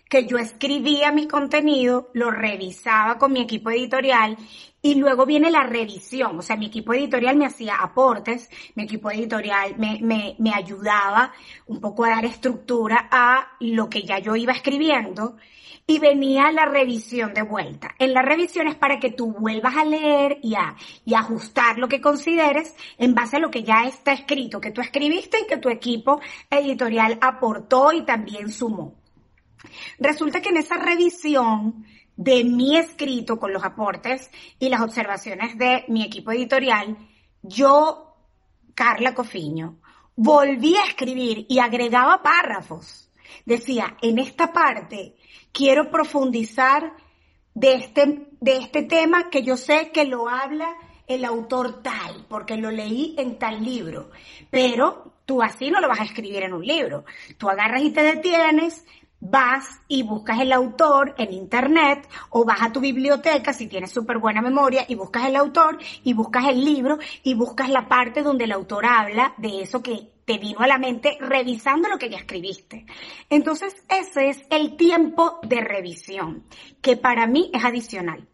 que 0.09 0.27
yo 0.27 0.39
escribía 0.39 1.11
mi 1.13 1.27
contenido, 1.27 2.11
lo 2.15 2.31
revisaba 2.31 3.19
con 3.19 3.33
mi 3.33 3.41
equipo 3.41 3.71
editorial 3.71 4.37
y 4.81 4.95
luego 4.95 5.27
viene 5.27 5.51
la 5.51 5.65
revisión. 5.65 6.39
O 6.39 6.43
sea, 6.43 6.57
mi 6.57 6.67
equipo 6.67 6.95
editorial 6.95 7.37
me 7.37 7.47
hacía 7.47 7.77
aportes, 7.77 8.49
mi 8.77 8.85
equipo 8.85 9.11
editorial 9.11 9.77
me, 9.79 9.99
me, 10.01 10.37
me 10.39 10.55
ayudaba 10.55 11.33
un 11.67 11.81
poco 11.81 12.05
a 12.05 12.11
dar 12.11 12.25
estructura 12.25 13.09
a 13.11 13.57
lo 13.61 13.89
que 13.91 14.03
ya 14.03 14.19
yo 14.21 14.37
iba 14.37 14.53
escribiendo 14.53 15.37
y 15.89 15.99
venía 15.99 16.51
la 16.53 16.67
revisión 16.67 17.33
de 17.35 17.43
vuelta. 17.43 17.95
En 17.99 18.13
la 18.13 18.23
revisión 18.23 18.69
es 18.69 18.75
para 18.77 18.99
que 18.99 19.11
tú 19.11 19.33
vuelvas 19.33 19.77
a 19.77 19.85
leer 19.85 20.39
y 20.43 20.55
a, 20.55 20.77
y 21.05 21.15
ajustar 21.15 21.79
lo 21.79 21.89
que 21.89 22.01
consideres 22.01 22.75
en 22.99 23.15
base 23.15 23.37
a 23.37 23.41
lo 23.41 23.51
que 23.51 23.63
ya 23.63 23.85
está 23.85 24.13
escrito, 24.13 24.61
que 24.61 24.73
tú 24.73 24.81
escribiste 24.81 25.41
y 25.41 25.47
que 25.47 25.59
tu 25.59 25.69
equipo 25.69 26.21
editorial 26.51 27.19
aportó 27.21 27.93
y 27.93 28.03
también 28.03 28.53
sumó. 28.53 28.95
Resulta 29.99 30.41
que 30.41 30.51
en 30.51 30.59
esa 30.59 30.77
revisión 30.77 31.87
de 32.17 32.45
mi 32.45 32.77
escrito 32.77 33.39
con 33.39 33.53
los 33.53 33.65
aportes 33.65 34.31
y 34.59 34.69
las 34.69 34.81
observaciones 34.81 35.57
de 35.59 35.85
mi 35.89 36.05
equipo 36.05 36.33
editorial, 36.33 36.97
yo, 37.43 38.17
Carla 38.75 39.15
Cofiño, 39.15 39.79
volví 40.17 40.77
a 40.77 40.85
escribir 40.85 41.47
y 41.49 41.59
agregaba 41.59 42.23
párrafos. 42.23 43.11
Decía, 43.45 43.97
en 44.01 44.19
esta 44.19 44.53
parte 44.53 45.17
quiero 45.53 45.91
profundizar 45.91 46.93
de 47.55 47.75
este, 47.75 48.29
de 48.41 48.57
este 48.59 48.83
tema 48.83 49.31
que 49.31 49.43
yo 49.43 49.57
sé 49.57 49.91
que 49.93 50.05
lo 50.05 50.29
habla 50.29 50.75
el 51.07 51.25
autor 51.25 51.83
tal, 51.83 52.27
porque 52.29 52.57
lo 52.57 52.71
leí 52.71 53.15
en 53.19 53.39
tal 53.39 53.65
libro. 53.65 54.11
Pero 54.51 55.21
tú 55.25 55.43
así 55.43 55.71
no 55.71 55.81
lo 55.81 55.89
vas 55.89 56.01
a 56.01 56.05
escribir 56.05 56.43
en 56.43 56.53
un 56.53 56.67
libro. 56.67 57.05
Tú 57.39 57.49
agarras 57.49 57.83
y 57.83 57.91
te 57.91 58.03
detienes, 58.03 58.85
vas 59.31 59.81
y 59.89 60.03
buscas 60.03 60.41
el 60.41 60.53
autor 60.53 61.15
en 61.19 61.33
internet 61.33 62.09
o 62.31 62.45
vas 62.45 62.63
a 62.63 62.73
tu 62.73 62.81
biblioteca 62.81 63.53
si 63.53 63.67
tienes 63.67 63.91
súper 63.91 64.19
buena 64.19 64.43
memoria 64.43 64.85
y 64.89 64.95
buscas 64.95 65.27
el 65.27 65.37
autor 65.37 65.79
y 66.05 66.13
buscas 66.13 66.47
el 66.49 66.65
libro 66.65 66.99
y 67.23 67.35
buscas 67.35 67.71
la 67.71 67.89
parte 67.89 68.23
donde 68.23 68.45
el 68.45 68.53
autor 68.53 68.87
habla 68.87 69.35
de 69.39 69.63
eso 69.63 69.83
que 69.83 70.11
te 70.25 70.39
vino 70.39 70.61
a 70.61 70.67
la 70.67 70.79
mente 70.79 71.17
revisando 71.21 71.89
lo 71.89 71.99
que 71.99 72.11
ya 72.11 72.19
escribiste. 72.19 72.85
Entonces 73.31 73.75
ese 73.89 74.29
es 74.29 74.45
el 74.51 74.77
tiempo 74.77 75.39
de 75.43 75.61
revisión, 75.61 76.45
que 76.83 76.97
para 76.97 77.27
mí 77.27 77.51
es 77.55 77.65
adicional. 77.65 78.29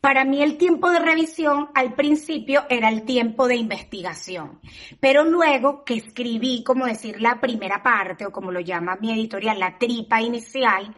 Para 0.00 0.24
mí 0.24 0.42
el 0.42 0.58
tiempo 0.58 0.90
de 0.90 1.00
revisión 1.00 1.70
al 1.74 1.94
principio 1.94 2.64
era 2.68 2.88
el 2.88 3.02
tiempo 3.04 3.48
de 3.48 3.56
investigación, 3.56 4.60
pero 5.00 5.24
luego 5.24 5.84
que 5.84 5.94
escribí, 5.94 6.62
como 6.62 6.86
decir, 6.86 7.20
la 7.20 7.40
primera 7.40 7.82
parte 7.82 8.24
o 8.24 8.30
como 8.30 8.52
lo 8.52 8.60
llama 8.60 8.96
mi 9.00 9.12
editorial, 9.12 9.58
la 9.58 9.76
tripa 9.76 10.22
inicial, 10.22 10.94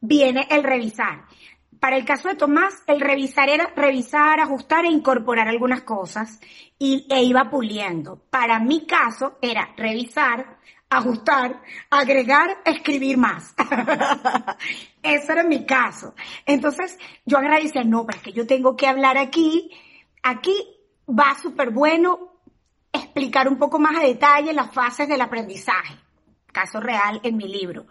viene 0.00 0.46
el 0.50 0.62
revisar. 0.62 1.26
Para 1.78 1.96
el 1.96 2.04
caso 2.04 2.28
de 2.28 2.36
Tomás, 2.36 2.82
el 2.86 3.00
revisar 3.00 3.48
era 3.48 3.72
revisar, 3.74 4.40
ajustar 4.40 4.84
e 4.84 4.88
incorporar 4.88 5.48
algunas 5.48 5.82
cosas 5.82 6.40
y, 6.78 7.06
e 7.10 7.24
iba 7.24 7.50
puliendo. 7.50 8.22
Para 8.30 8.60
mi 8.60 8.86
caso 8.86 9.36
era 9.42 9.74
revisar, 9.76 10.58
ajustar, 10.96 11.62
agregar, 11.90 12.58
escribir 12.64 13.16
más. 13.16 13.54
Ese 15.02 15.32
era 15.32 15.42
mi 15.42 15.64
caso. 15.64 16.14
Entonces 16.46 16.98
yo 17.24 17.38
agradecía, 17.38 17.84
no, 17.84 18.06
pero 18.06 18.18
es 18.18 18.24
que 18.24 18.32
yo 18.32 18.46
tengo 18.46 18.76
que 18.76 18.86
hablar 18.86 19.18
aquí. 19.18 19.70
Aquí 20.22 20.54
va 21.08 21.34
súper 21.40 21.70
bueno 21.70 22.32
explicar 22.92 23.48
un 23.48 23.58
poco 23.58 23.78
más 23.78 23.96
a 23.96 24.06
detalle 24.06 24.52
las 24.52 24.72
fases 24.72 25.08
del 25.08 25.20
aprendizaje. 25.20 25.94
Caso 26.52 26.80
real 26.80 27.20
en 27.22 27.36
mi 27.36 27.48
libro. 27.48 27.86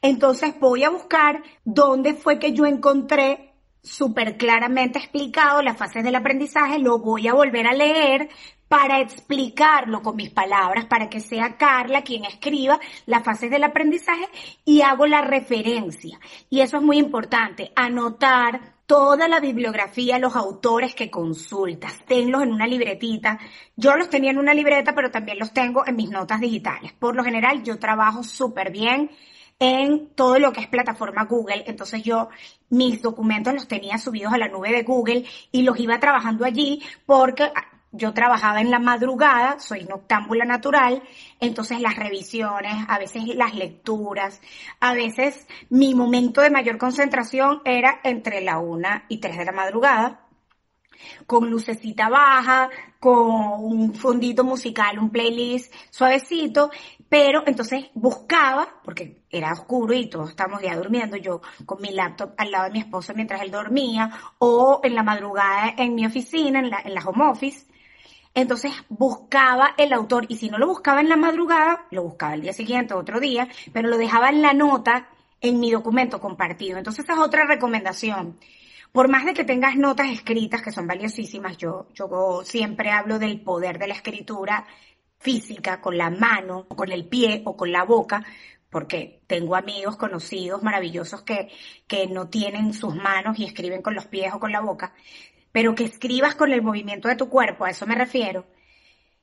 Entonces 0.00 0.58
voy 0.58 0.84
a 0.84 0.90
buscar 0.90 1.42
dónde 1.64 2.14
fue 2.14 2.38
que 2.38 2.52
yo 2.52 2.64
encontré 2.64 3.55
súper 3.86 4.36
claramente 4.36 4.98
explicado 4.98 5.62
las 5.62 5.76
fases 5.76 6.02
del 6.04 6.16
aprendizaje, 6.16 6.78
lo 6.78 6.98
voy 6.98 7.28
a 7.28 7.34
volver 7.34 7.66
a 7.66 7.72
leer 7.72 8.28
para 8.68 9.00
explicarlo 9.00 10.02
con 10.02 10.16
mis 10.16 10.30
palabras, 10.30 10.86
para 10.86 11.08
que 11.08 11.20
sea 11.20 11.56
Carla 11.56 12.02
quien 12.02 12.24
escriba 12.24 12.80
las 13.06 13.22
fases 13.22 13.50
del 13.50 13.64
aprendizaje 13.64 14.28
y 14.64 14.82
hago 14.82 15.06
la 15.06 15.22
referencia. 15.22 16.18
Y 16.50 16.60
eso 16.60 16.78
es 16.78 16.82
muy 16.82 16.98
importante, 16.98 17.72
anotar 17.76 18.74
toda 18.86 19.28
la 19.28 19.40
bibliografía, 19.40 20.18
los 20.18 20.34
autores 20.36 20.94
que 20.94 21.10
consultas, 21.10 22.04
tenlos 22.06 22.42
en 22.42 22.52
una 22.52 22.66
libretita. 22.66 23.38
Yo 23.76 23.96
los 23.96 24.10
tenía 24.10 24.30
en 24.30 24.38
una 24.38 24.54
libreta, 24.54 24.94
pero 24.94 25.10
también 25.10 25.38
los 25.38 25.52
tengo 25.52 25.86
en 25.86 25.96
mis 25.96 26.10
notas 26.10 26.40
digitales. 26.40 26.92
Por 26.92 27.14
lo 27.14 27.24
general, 27.24 27.62
yo 27.62 27.78
trabajo 27.78 28.22
súper 28.22 28.70
bien 28.70 29.10
en 29.58 30.08
todo 30.14 30.38
lo 30.38 30.52
que 30.52 30.60
es 30.60 30.66
plataforma 30.66 31.24
Google. 31.24 31.64
Entonces 31.66 32.02
yo 32.02 32.28
mis 32.68 33.02
documentos 33.02 33.54
los 33.54 33.68
tenía 33.68 33.98
subidos 33.98 34.32
a 34.32 34.38
la 34.38 34.48
nube 34.48 34.70
de 34.70 34.82
Google 34.82 35.24
y 35.52 35.62
los 35.62 35.78
iba 35.78 35.98
trabajando 36.00 36.44
allí 36.44 36.82
porque 37.06 37.50
yo 37.92 38.12
trabajaba 38.12 38.60
en 38.60 38.70
la 38.70 38.78
madrugada, 38.78 39.58
soy 39.58 39.84
noctámbula 39.84 40.44
natural, 40.44 41.02
entonces 41.40 41.80
las 41.80 41.96
revisiones, 41.96 42.74
a 42.88 42.98
veces 42.98 43.26
las 43.34 43.54
lecturas, 43.54 44.42
a 44.80 44.92
veces 44.92 45.46
mi 45.70 45.94
momento 45.94 46.42
de 46.42 46.50
mayor 46.50 46.76
concentración 46.76 47.62
era 47.64 48.00
entre 48.04 48.42
la 48.42 48.58
una 48.58 49.06
y 49.08 49.18
tres 49.18 49.38
de 49.38 49.46
la 49.46 49.52
madrugada, 49.52 50.25
con 51.26 51.50
lucecita 51.50 52.08
baja, 52.08 52.70
con 53.00 53.64
un 53.64 53.94
fondito 53.94 54.44
musical, 54.44 54.98
un 54.98 55.10
playlist 55.10 55.72
suavecito, 55.90 56.70
pero 57.08 57.44
entonces 57.46 57.86
buscaba, 57.94 58.80
porque 58.84 59.22
era 59.30 59.52
oscuro 59.52 59.94
y 59.94 60.08
todos 60.08 60.30
estábamos 60.30 60.62
ya 60.62 60.76
durmiendo, 60.76 61.16
yo 61.16 61.40
con 61.64 61.80
mi 61.80 61.90
laptop 61.90 62.32
al 62.36 62.50
lado 62.50 62.64
de 62.64 62.70
mi 62.72 62.78
esposo 62.80 63.12
mientras 63.14 63.42
él 63.42 63.50
dormía, 63.50 64.10
o 64.38 64.80
en 64.82 64.94
la 64.94 65.02
madrugada 65.02 65.74
en 65.76 65.94
mi 65.94 66.06
oficina, 66.06 66.58
en 66.58 66.70
la, 66.70 66.80
en 66.84 66.94
la 66.94 67.02
home 67.02 67.30
office, 67.30 67.66
entonces 68.36 68.70
buscaba 68.90 69.74
el 69.78 69.94
autor 69.94 70.26
y 70.28 70.36
si 70.36 70.50
no 70.50 70.58
lo 70.58 70.66
buscaba 70.66 71.00
en 71.00 71.08
la 71.08 71.16
madrugada, 71.16 71.86
lo 71.90 72.02
buscaba 72.02 72.34
el 72.34 72.42
día 72.42 72.52
siguiente, 72.52 72.92
otro 72.92 73.18
día, 73.18 73.48
pero 73.72 73.88
lo 73.88 73.96
dejaba 73.96 74.28
en 74.28 74.42
la 74.42 74.52
nota 74.52 75.08
en 75.40 75.58
mi 75.58 75.70
documento 75.70 76.20
compartido. 76.20 76.76
Entonces 76.76 77.04
esa 77.04 77.14
es 77.14 77.18
otra 77.18 77.46
recomendación. 77.46 78.38
Por 78.96 79.10
más 79.10 79.26
de 79.26 79.34
que 79.34 79.44
tengas 79.44 79.76
notas 79.76 80.08
escritas 80.08 80.62
que 80.62 80.72
son 80.72 80.86
valiosísimas, 80.86 81.58
yo, 81.58 81.86
yo 81.92 82.40
siempre 82.44 82.90
hablo 82.90 83.18
del 83.18 83.42
poder 83.42 83.78
de 83.78 83.88
la 83.88 83.92
escritura 83.92 84.66
física 85.18 85.82
con 85.82 85.98
la 85.98 86.08
mano, 86.08 86.66
con 86.66 86.90
el 86.90 87.06
pie 87.06 87.42
o 87.44 87.58
con 87.58 87.70
la 87.70 87.84
boca, 87.84 88.24
porque 88.70 89.20
tengo 89.26 89.54
amigos 89.54 89.98
conocidos 89.98 90.62
maravillosos 90.62 91.20
que, 91.24 91.50
que 91.86 92.06
no 92.06 92.30
tienen 92.30 92.72
sus 92.72 92.94
manos 92.94 93.38
y 93.38 93.44
escriben 93.44 93.82
con 93.82 93.94
los 93.94 94.06
pies 94.06 94.32
o 94.32 94.40
con 94.40 94.50
la 94.50 94.62
boca 94.62 94.94
pero 95.52 95.74
que 95.74 95.84
escribas 95.84 96.34
con 96.34 96.50
el 96.52 96.62
movimiento 96.62 97.08
de 97.08 97.16
tu 97.16 97.28
cuerpo, 97.28 97.66
a 97.66 97.70
eso 97.70 97.86
me 97.86 97.94
refiero, 97.94 98.46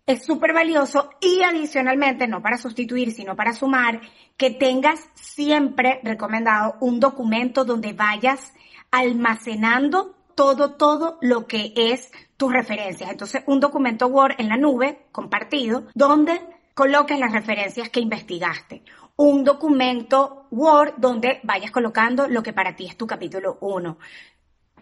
es 0.06 0.24
súper 0.24 0.54
valioso 0.54 1.10
y 1.22 1.42
adicionalmente, 1.42 2.28
no 2.28 2.42
para 2.42 2.58
sustituir, 2.58 3.12
sino 3.12 3.36
para 3.36 3.54
sumar, 3.54 4.02
que 4.38 4.52
tengas 4.52 5.00
siempre 5.16 6.00
recomendado 6.04 6.76
un 6.80 7.00
documento 7.00 7.66
donde 7.66 7.94
vayas 7.94 8.54
almacenando 8.94 10.16
todo, 10.36 10.76
todo 10.76 11.18
lo 11.20 11.48
que 11.48 11.74
es 11.76 12.12
tus 12.38 12.54
referencias. 12.54 13.10
Entonces, 13.10 13.44
un 13.48 13.60
documento 13.60 14.06
Word 14.06 14.36
en 14.38 14.50
la 14.50 14.56
nube, 14.56 15.08
compartido, 15.12 15.88
donde 15.96 16.40
coloques 16.76 17.18
las 17.20 17.32
referencias 17.32 17.90
que 17.90 18.00
investigaste. 18.00 18.84
Un 19.16 19.44
documento 19.44 20.46
Word 20.52 20.94
donde 20.98 21.40
vayas 21.44 21.72
colocando 21.72 22.28
lo 22.28 22.44
que 22.44 22.54
para 22.54 22.76
ti 22.76 22.86
es 22.86 22.96
tu 22.96 23.08
capítulo 23.08 23.58
1 23.62 23.98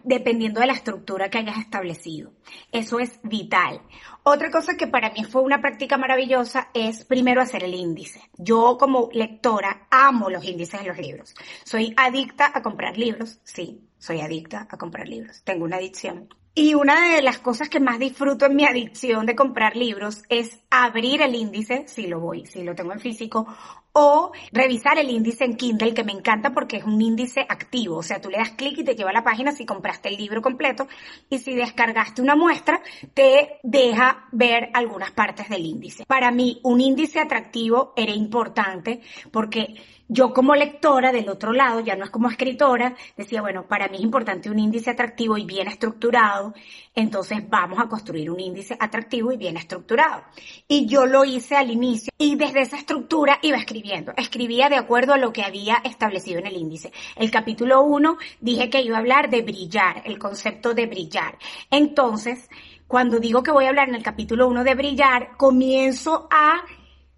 dependiendo 0.04 0.60
de 0.60 0.66
la 0.66 0.72
estructura 0.72 1.30
que 1.30 1.38
hayas 1.38 1.58
establecido. 1.58 2.32
Eso 2.72 2.98
es 2.98 3.20
vital. 3.22 3.80
Otra 4.24 4.50
cosa 4.50 4.76
que 4.76 4.88
para 4.88 5.10
mí 5.10 5.22
fue 5.22 5.42
una 5.42 5.60
práctica 5.60 5.96
maravillosa 5.96 6.70
es 6.74 7.04
primero 7.04 7.40
hacer 7.40 7.62
el 7.62 7.74
índice. 7.74 8.20
Yo 8.36 8.76
como 8.78 9.10
lectora 9.12 9.86
amo 9.90 10.28
los 10.28 10.44
índices 10.44 10.80
de 10.80 10.88
los 10.88 10.98
libros. 10.98 11.34
Soy 11.64 11.94
adicta 11.96 12.50
a 12.52 12.62
comprar 12.62 12.98
libros, 12.98 13.38
sí, 13.44 13.88
soy 14.02 14.20
adicta 14.20 14.66
a 14.68 14.76
comprar 14.76 15.08
libros. 15.08 15.42
Tengo 15.44 15.64
una 15.64 15.76
adicción. 15.76 16.28
Y 16.54 16.74
una 16.74 17.14
de 17.14 17.22
las 17.22 17.38
cosas 17.38 17.68
que 17.68 17.78
más 17.78 18.00
disfruto 18.00 18.46
en 18.46 18.56
mi 18.56 18.66
adicción 18.66 19.24
de 19.24 19.36
comprar 19.36 19.76
libros 19.76 20.22
es 20.28 20.58
abrir 20.70 21.22
el 21.22 21.36
índice, 21.36 21.84
si 21.86 22.08
lo 22.08 22.18
voy, 22.18 22.44
si 22.44 22.64
lo 22.64 22.74
tengo 22.74 22.92
en 22.92 23.00
físico, 23.00 23.46
o 23.92 24.32
revisar 24.52 24.98
el 24.98 25.10
índice 25.10 25.44
en 25.44 25.56
Kindle, 25.56 25.94
que 25.94 26.04
me 26.04 26.12
encanta 26.12 26.52
porque 26.52 26.78
es 26.78 26.84
un 26.84 27.00
índice 27.00 27.40
activo. 27.48 27.96
O 27.96 28.02
sea, 28.02 28.20
tú 28.20 28.30
le 28.30 28.38
das 28.38 28.52
clic 28.52 28.78
y 28.78 28.84
te 28.84 28.94
lleva 28.94 29.10
a 29.10 29.14
la 29.14 29.24
página 29.24 29.52
si 29.52 29.66
compraste 29.66 30.08
el 30.08 30.16
libro 30.16 30.40
completo 30.40 30.88
y 31.28 31.38
si 31.38 31.54
descargaste 31.54 32.22
una 32.22 32.36
muestra, 32.36 32.80
te 33.14 33.58
deja 33.62 34.28
ver 34.32 34.70
algunas 34.72 35.10
partes 35.10 35.48
del 35.48 35.66
índice. 35.66 36.04
Para 36.06 36.30
mí, 36.30 36.60
un 36.62 36.80
índice 36.80 37.20
atractivo 37.20 37.92
era 37.96 38.12
importante 38.12 39.00
porque 39.30 39.74
yo 40.08 40.34
como 40.34 40.54
lectora 40.54 41.10
del 41.10 41.30
otro 41.30 41.54
lado, 41.54 41.80
ya 41.80 41.96
no 41.96 42.04
es 42.04 42.10
como 42.10 42.28
escritora, 42.28 42.94
decía, 43.16 43.40
bueno, 43.40 43.66
para 43.66 43.88
mí 43.88 43.96
es 43.96 44.02
importante 44.02 44.50
un 44.50 44.58
índice 44.58 44.90
atractivo 44.90 45.38
y 45.38 45.46
bien 45.46 45.68
estructurado, 45.68 46.52
entonces 46.94 47.38
vamos 47.48 47.78
a 47.78 47.88
construir 47.88 48.30
un 48.30 48.38
índice 48.38 48.76
atractivo 48.78 49.32
y 49.32 49.38
bien 49.38 49.56
estructurado. 49.56 50.22
Y 50.68 50.86
yo 50.86 51.06
lo 51.06 51.24
hice 51.24 51.56
al 51.56 51.70
inicio 51.70 52.12
y 52.18 52.36
desde 52.36 52.60
esa 52.60 52.76
estructura 52.76 53.38
iba 53.40 53.56
escribiendo, 53.82 54.12
escribía 54.16 54.68
de 54.68 54.76
acuerdo 54.76 55.12
a 55.12 55.18
lo 55.18 55.32
que 55.32 55.42
había 55.42 55.76
establecido 55.84 56.38
en 56.38 56.46
el 56.46 56.56
índice. 56.56 56.92
El 57.16 57.30
capítulo 57.30 57.82
1 57.82 58.16
dije 58.40 58.70
que 58.70 58.80
iba 58.80 58.96
a 58.96 59.00
hablar 59.00 59.28
de 59.28 59.42
brillar, 59.42 60.02
el 60.04 60.18
concepto 60.18 60.72
de 60.72 60.86
brillar. 60.86 61.36
Entonces, 61.68 62.48
cuando 62.86 63.18
digo 63.18 63.42
que 63.42 63.50
voy 63.50 63.64
a 63.64 63.70
hablar 63.70 63.88
en 63.88 63.96
el 63.96 64.02
capítulo 64.02 64.46
1 64.46 64.62
de 64.62 64.74
brillar, 64.74 65.36
comienzo 65.36 66.28
a 66.30 66.62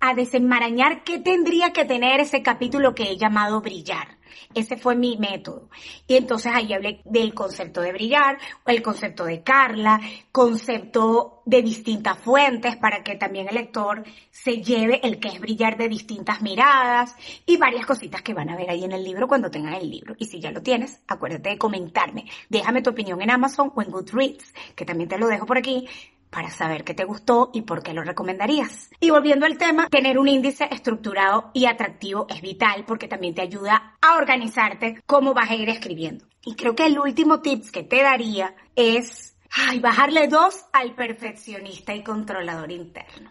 a 0.00 0.12
desenmarañar 0.12 1.02
qué 1.02 1.18
tendría 1.18 1.72
que 1.72 1.86
tener 1.86 2.20
ese 2.20 2.42
capítulo 2.42 2.94
que 2.94 3.04
he 3.04 3.16
llamado 3.16 3.62
brillar. 3.62 4.18
Ese 4.54 4.76
fue 4.76 4.96
mi 4.96 5.16
método. 5.16 5.68
Y 6.06 6.16
entonces 6.16 6.52
ahí 6.54 6.72
hablé 6.72 7.00
del 7.04 7.34
concepto 7.34 7.80
de 7.80 7.92
brillar, 7.92 8.38
el 8.66 8.82
concepto 8.82 9.24
de 9.24 9.42
Carla, 9.42 10.00
concepto 10.32 11.42
de 11.46 11.62
distintas 11.62 12.18
fuentes 12.18 12.76
para 12.76 13.02
que 13.02 13.16
también 13.16 13.48
el 13.48 13.54
lector 13.54 14.04
se 14.30 14.62
lleve 14.62 15.00
el 15.06 15.18
que 15.18 15.28
es 15.28 15.40
brillar 15.40 15.76
de 15.76 15.88
distintas 15.88 16.40
miradas 16.42 17.14
y 17.46 17.56
varias 17.56 17.86
cositas 17.86 18.22
que 18.22 18.34
van 18.34 18.48
a 18.48 18.56
ver 18.56 18.70
ahí 18.70 18.84
en 18.84 18.92
el 18.92 19.04
libro 19.04 19.28
cuando 19.28 19.50
tengan 19.50 19.74
el 19.74 19.90
libro. 19.90 20.14
Y 20.18 20.24
si 20.24 20.40
ya 20.40 20.50
lo 20.50 20.62
tienes, 20.62 21.00
acuérdate 21.06 21.50
de 21.50 21.58
comentarme. 21.58 22.26
Déjame 22.48 22.82
tu 22.82 22.90
opinión 22.90 23.20
en 23.20 23.30
Amazon 23.30 23.72
o 23.74 23.82
en 23.82 23.90
Goodreads, 23.90 24.54
que 24.74 24.84
también 24.84 25.08
te 25.08 25.18
lo 25.18 25.26
dejo 25.26 25.46
por 25.46 25.58
aquí 25.58 25.88
para 26.34 26.50
saber 26.50 26.82
qué 26.82 26.94
te 26.94 27.04
gustó 27.04 27.50
y 27.54 27.62
por 27.62 27.84
qué 27.84 27.94
lo 27.94 28.02
recomendarías. 28.02 28.90
Y 28.98 29.10
volviendo 29.10 29.46
al 29.46 29.56
tema, 29.56 29.88
tener 29.88 30.18
un 30.18 30.26
índice 30.26 30.68
estructurado 30.68 31.52
y 31.54 31.66
atractivo 31.66 32.26
es 32.28 32.42
vital 32.42 32.84
porque 32.86 33.06
también 33.06 33.34
te 33.34 33.42
ayuda 33.42 33.96
a 34.02 34.16
organizarte 34.16 35.00
cómo 35.06 35.32
vas 35.32 35.50
a 35.50 35.54
ir 35.54 35.68
escribiendo. 35.68 36.26
Y 36.44 36.56
creo 36.56 36.74
que 36.74 36.86
el 36.86 36.98
último 36.98 37.40
tips 37.40 37.70
que 37.70 37.84
te 37.84 38.02
daría 38.02 38.56
es 38.74 39.36
ay, 39.52 39.78
bajarle 39.78 40.26
dos 40.26 40.64
al 40.72 40.96
perfeccionista 40.96 41.94
y 41.94 42.02
controlador 42.02 42.72
interno. 42.72 43.30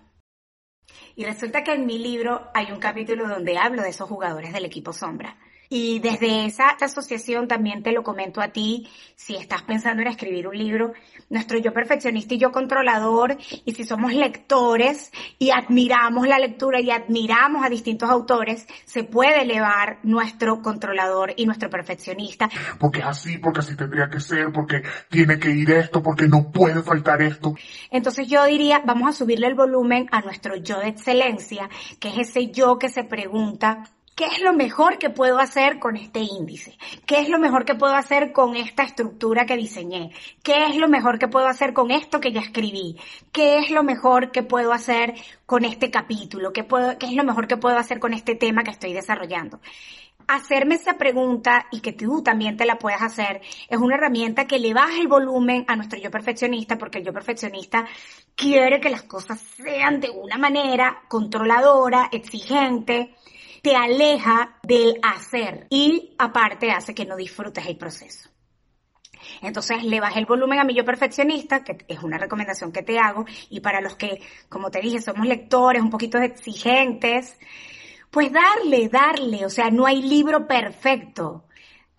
Y 1.16 1.26
resulta 1.26 1.64
que 1.64 1.74
en 1.74 1.86
mi 1.86 2.00
libro 2.00 2.50
hay 2.54 2.72
un 2.72 2.80
capítulo 2.80 3.28
donde 3.28 3.58
hablo 3.58 3.82
de 3.82 3.90
esos 3.90 4.08
jugadores 4.08 4.54
del 4.54 4.66
equipo 4.66 4.94
sombra. 4.94 5.38
Y 5.76 5.98
desde 5.98 6.46
esa 6.46 6.70
asociación 6.80 7.48
también 7.48 7.82
te 7.82 7.94
lo 7.94 8.04
comento 8.04 8.42
a 8.42 8.50
ti, 8.50 8.88
si 9.16 9.36
estás 9.36 9.64
pensando 9.64 10.04
en 10.04 10.08
escribir 10.08 10.48
un 10.48 10.56
libro, 10.56 10.94
nuestro 11.32 11.58
yo 11.58 11.74
perfeccionista 11.74 12.36
y 12.36 12.38
yo 12.38 12.52
controlador, 12.52 13.40
y 13.66 13.74
si 13.74 13.84
somos 13.84 14.14
lectores 14.14 15.12
y 15.40 15.50
admiramos 15.50 16.28
la 16.28 16.38
lectura 16.38 16.80
y 16.80 16.92
admiramos 16.92 17.66
a 17.66 17.70
distintos 17.70 18.08
autores, 18.08 18.68
se 18.86 19.04
puede 19.04 19.42
elevar 19.42 19.98
nuestro 20.04 20.62
controlador 20.62 21.34
y 21.38 21.48
nuestro 21.48 21.72
perfeccionista. 21.72 22.52
Porque 22.80 23.00
es 23.00 23.08
así, 23.08 23.40
porque 23.40 23.62
así 23.62 23.76
tendría 23.76 24.12
que 24.12 24.20
ser, 24.20 24.52
porque 24.52 24.84
tiene 25.10 25.40
que 25.40 25.50
ir 25.50 25.72
esto, 25.72 26.04
porque 26.04 26.28
no 26.28 26.52
puede 26.52 26.84
faltar 26.84 27.24
esto. 27.24 27.56
Entonces 27.90 28.28
yo 28.28 28.46
diría, 28.46 28.84
vamos 28.86 29.10
a 29.10 29.14
subirle 29.14 29.48
el 29.48 29.56
volumen 29.56 30.08
a 30.12 30.22
nuestro 30.22 30.56
yo 30.56 30.80
de 30.80 30.90
excelencia, 30.90 31.68
que 32.00 32.10
es 32.10 32.30
ese 32.30 32.52
yo 32.52 32.78
que 32.78 32.90
se 32.90 33.04
pregunta, 33.04 33.90
¿Qué 34.16 34.26
es 34.26 34.42
lo 34.42 34.54
mejor 34.54 35.00
que 35.00 35.10
puedo 35.10 35.40
hacer 35.40 35.80
con 35.80 35.98
este 35.98 36.20
índice? 36.20 36.78
¿Qué 37.08 37.20
es 37.20 37.30
lo 37.30 37.40
mejor 37.40 37.66
que 37.66 37.74
puedo 37.74 37.96
hacer 37.96 38.32
con 38.32 38.56
esta 38.56 38.84
estructura 38.84 39.48
que 39.48 39.58
diseñé? 39.58 40.12
¿Qué 40.44 40.68
es 40.68 40.76
lo 40.76 40.88
mejor 40.88 41.18
que 41.18 41.28
puedo 41.28 41.48
hacer 41.48 41.74
con 41.74 41.90
esto 41.90 42.20
que 42.20 42.32
ya 42.32 42.42
escribí? 42.42 42.96
¿Qué 43.32 43.58
es 43.58 43.72
lo 43.72 43.82
mejor 43.82 44.32
que 44.32 44.44
puedo 44.44 44.72
hacer 44.72 45.16
con 45.48 45.66
este 45.66 45.90
capítulo? 45.90 46.54
¿Qué, 46.54 46.64
es 47.02 47.14
lo 47.14 47.24
mejor 47.24 47.48
que 47.48 47.58
puedo 47.58 47.76
hacer 47.76 48.00
con 48.00 48.14
este 48.14 48.36
tema 48.36 48.64
que 48.64 48.70
estoy 48.70 48.94
desarrollando? 48.94 49.60
Hacerme 50.28 50.76
esa 50.76 50.94
pregunta 50.94 51.66
y 51.72 51.80
que 51.82 51.94
tú 51.94 52.22
también 52.22 52.56
te 52.56 52.68
la 52.68 52.78
puedas 52.78 53.02
hacer 53.02 53.42
es 53.68 53.80
una 53.80 53.96
herramienta 53.96 54.46
que 54.46 54.60
le 54.60 54.76
baja 54.76 55.02
el 55.02 55.08
volumen 55.08 55.66
a 55.68 55.76
nuestro 55.76 56.00
yo 56.00 56.12
perfeccionista 56.12 56.78
porque 56.78 57.00
el 57.00 57.06
yo 57.06 57.14
perfeccionista 57.14 57.88
quiere 58.36 58.80
que 58.80 58.92
las 58.92 59.04
cosas 59.04 59.40
sean 59.40 60.00
de 60.00 60.12
una 60.12 60.38
manera 60.38 61.02
controladora, 61.10 62.10
exigente, 62.12 63.16
te 63.64 63.78
aleja 63.78 64.60
del 64.62 65.00
hacer. 65.02 65.68
Y 65.70 66.14
aparte 66.20 66.70
hace 66.70 66.94
que 66.94 67.06
no 67.06 67.16
disfrutes 67.16 67.66
el 67.66 67.78
proceso. 67.78 68.30
Entonces 69.42 69.84
le 69.86 70.02
bajé 70.02 70.20
el 70.20 70.26
volumen 70.26 70.60
a 70.60 70.66
mi 70.66 70.76
yo 70.76 70.84
perfeccionista, 70.84 71.64
que 71.64 71.78
es 71.88 72.04
una 72.04 72.18
recomendación 72.18 72.74
que 72.74 72.84
te 72.84 73.00
hago, 73.00 73.26
y 73.50 73.62
para 73.62 73.80
los 73.80 73.96
que, 73.96 74.22
como 74.50 74.70
te 74.70 74.82
dije, 74.82 75.02
somos 75.02 75.26
lectores 75.26 75.82
un 75.82 75.90
poquito 75.90 76.18
exigentes, 76.18 77.38
pues 78.12 78.32
darle, 78.34 78.90
darle, 78.90 79.46
o 79.46 79.50
sea, 79.50 79.72
no 79.72 79.86
hay 79.86 80.02
libro 80.02 80.46
perfecto 80.46 81.46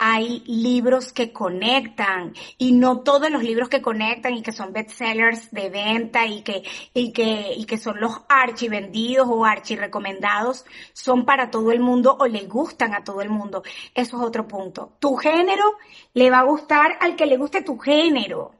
hay 0.06 0.40
libros 0.44 1.14
que 1.14 1.32
conectan 1.32 2.34
y 2.58 2.72
no 2.72 3.00
todos 3.00 3.30
los 3.30 3.42
libros 3.42 3.70
que 3.70 3.80
conectan 3.80 4.34
y 4.34 4.42
que 4.42 4.52
son 4.52 4.70
bestsellers 4.70 5.50
de 5.50 5.70
venta 5.70 6.26
y 6.26 6.42
que, 6.42 6.62
y 6.92 7.10
que, 7.10 7.54
y 7.56 7.64
que 7.64 7.78
son 7.78 7.98
los 7.98 8.20
archi 8.28 8.68
vendidos 8.68 9.26
o 9.30 9.46
archi 9.46 9.76
recomendados 9.76 10.66
son 10.92 11.24
para 11.24 11.50
todo 11.50 11.72
el 11.72 11.80
mundo 11.80 12.18
o 12.20 12.26
le 12.26 12.44
gustan 12.44 12.92
a 12.92 13.02
todo 13.02 13.22
el 13.22 13.30
mundo. 13.30 13.62
Eso 13.94 14.18
es 14.18 14.22
otro 14.22 14.46
punto. 14.46 14.92
Tu 14.98 15.16
género 15.16 15.64
le 16.12 16.30
va 16.30 16.40
a 16.40 16.44
gustar 16.44 16.98
al 17.00 17.16
que 17.16 17.24
le 17.24 17.38
guste 17.38 17.62
tu 17.62 17.78
género. 17.78 18.52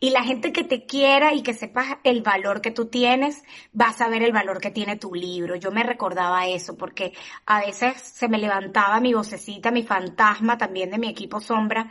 Y 0.00 0.10
la 0.10 0.22
gente 0.22 0.52
que 0.52 0.64
te 0.64 0.86
quiera 0.86 1.32
y 1.32 1.42
que 1.42 1.54
sepa 1.54 2.00
el 2.04 2.22
valor 2.22 2.60
que 2.60 2.70
tú 2.70 2.86
tienes, 2.86 3.42
va 3.78 3.86
a 3.88 3.92
saber 3.92 4.22
el 4.22 4.32
valor 4.32 4.60
que 4.60 4.70
tiene 4.70 4.96
tu 4.96 5.14
libro. 5.14 5.56
Yo 5.56 5.70
me 5.70 5.82
recordaba 5.82 6.46
eso 6.46 6.76
porque 6.76 7.12
a 7.46 7.60
veces 7.60 8.00
se 8.00 8.28
me 8.28 8.38
levantaba 8.38 9.00
mi 9.00 9.14
vocecita, 9.14 9.70
mi 9.70 9.82
fantasma 9.82 10.58
también 10.58 10.90
de 10.90 10.98
mi 10.98 11.08
equipo 11.08 11.40
sombra 11.40 11.90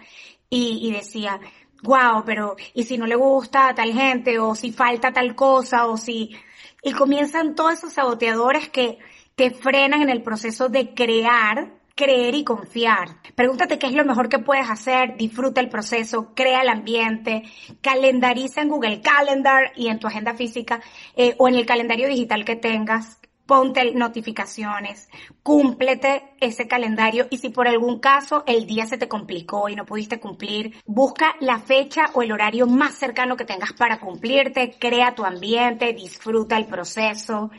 y, 0.50 0.92
decía, 0.92 1.40
wow, 1.82 2.24
pero 2.24 2.56
¿y 2.76 2.84
si 2.84 2.98
no 2.98 3.08
le 3.08 3.16
gusta 3.16 3.70
a 3.70 3.76
tal 3.76 3.92
gente? 3.92 4.38
O 4.38 4.54
si 4.54 4.72
falta 4.72 5.12
tal 5.12 5.36
cosa, 5.36 5.88
o 5.88 5.98
si... 5.98 6.36
Y 6.84 6.92
comienzan 6.92 7.56
todos 7.56 7.74
esos 7.74 7.94
saboteadores 7.94 8.70
que 8.70 9.00
te 9.36 9.52
frenan 9.52 10.04
en 10.04 10.10
el 10.10 10.22
proceso 10.22 10.70
de 10.70 10.94
crear 10.94 11.72
creer 11.96 12.34
y 12.36 12.44
confiar. 12.44 13.10
Pregúntate 13.36 13.78
qué 13.78 13.88
es 13.88 13.94
lo 13.94 14.06
mejor 14.06 14.30
que 14.30 14.40
puedes 14.40 14.70
hacer, 14.70 15.16
disfruta 15.18 15.62
el 15.62 15.70
proceso, 15.70 16.34
crea 16.34 16.62
el 16.62 16.70
ambiente, 16.70 17.44
calendariza 17.82 18.62
en 18.62 18.70
Google 18.70 19.02
Calendar 19.02 19.72
y 19.76 19.88
en 19.88 20.00
tu 20.00 20.08
agenda 20.08 20.34
física 20.34 20.82
eh, 21.16 21.36
o 21.38 21.48
en 21.48 21.56
el 21.56 21.66
calendario 21.66 22.08
digital 22.08 22.46
que 22.46 22.56
tengas. 22.56 23.20
Ponte 23.46 23.94
notificaciones, 23.94 25.10
cúmplete 25.44 26.34
ese 26.40 26.66
calendario 26.66 27.28
y 27.30 27.40
si 27.40 27.50
por 27.50 27.68
algún 27.68 28.00
caso 28.00 28.46
el 28.48 28.66
día 28.66 28.86
se 28.86 28.98
te 28.98 29.10
complicó 29.10 29.68
y 29.68 29.76
no 29.76 29.86
pudiste 29.86 30.18
cumplir, 30.18 30.76
busca 30.86 31.36
la 31.42 31.60
fecha 31.60 32.06
o 32.14 32.22
el 32.22 32.32
horario 32.32 32.68
más 32.68 32.96
cercano 32.96 33.36
que 33.36 33.44
tengas 33.44 33.74
para 33.74 34.00
cumplirte, 34.00 34.78
crea 34.80 35.14
tu 35.14 35.26
ambiente, 35.26 35.92
disfruta 35.92 36.56
el 36.56 36.68
proceso, 36.68 37.52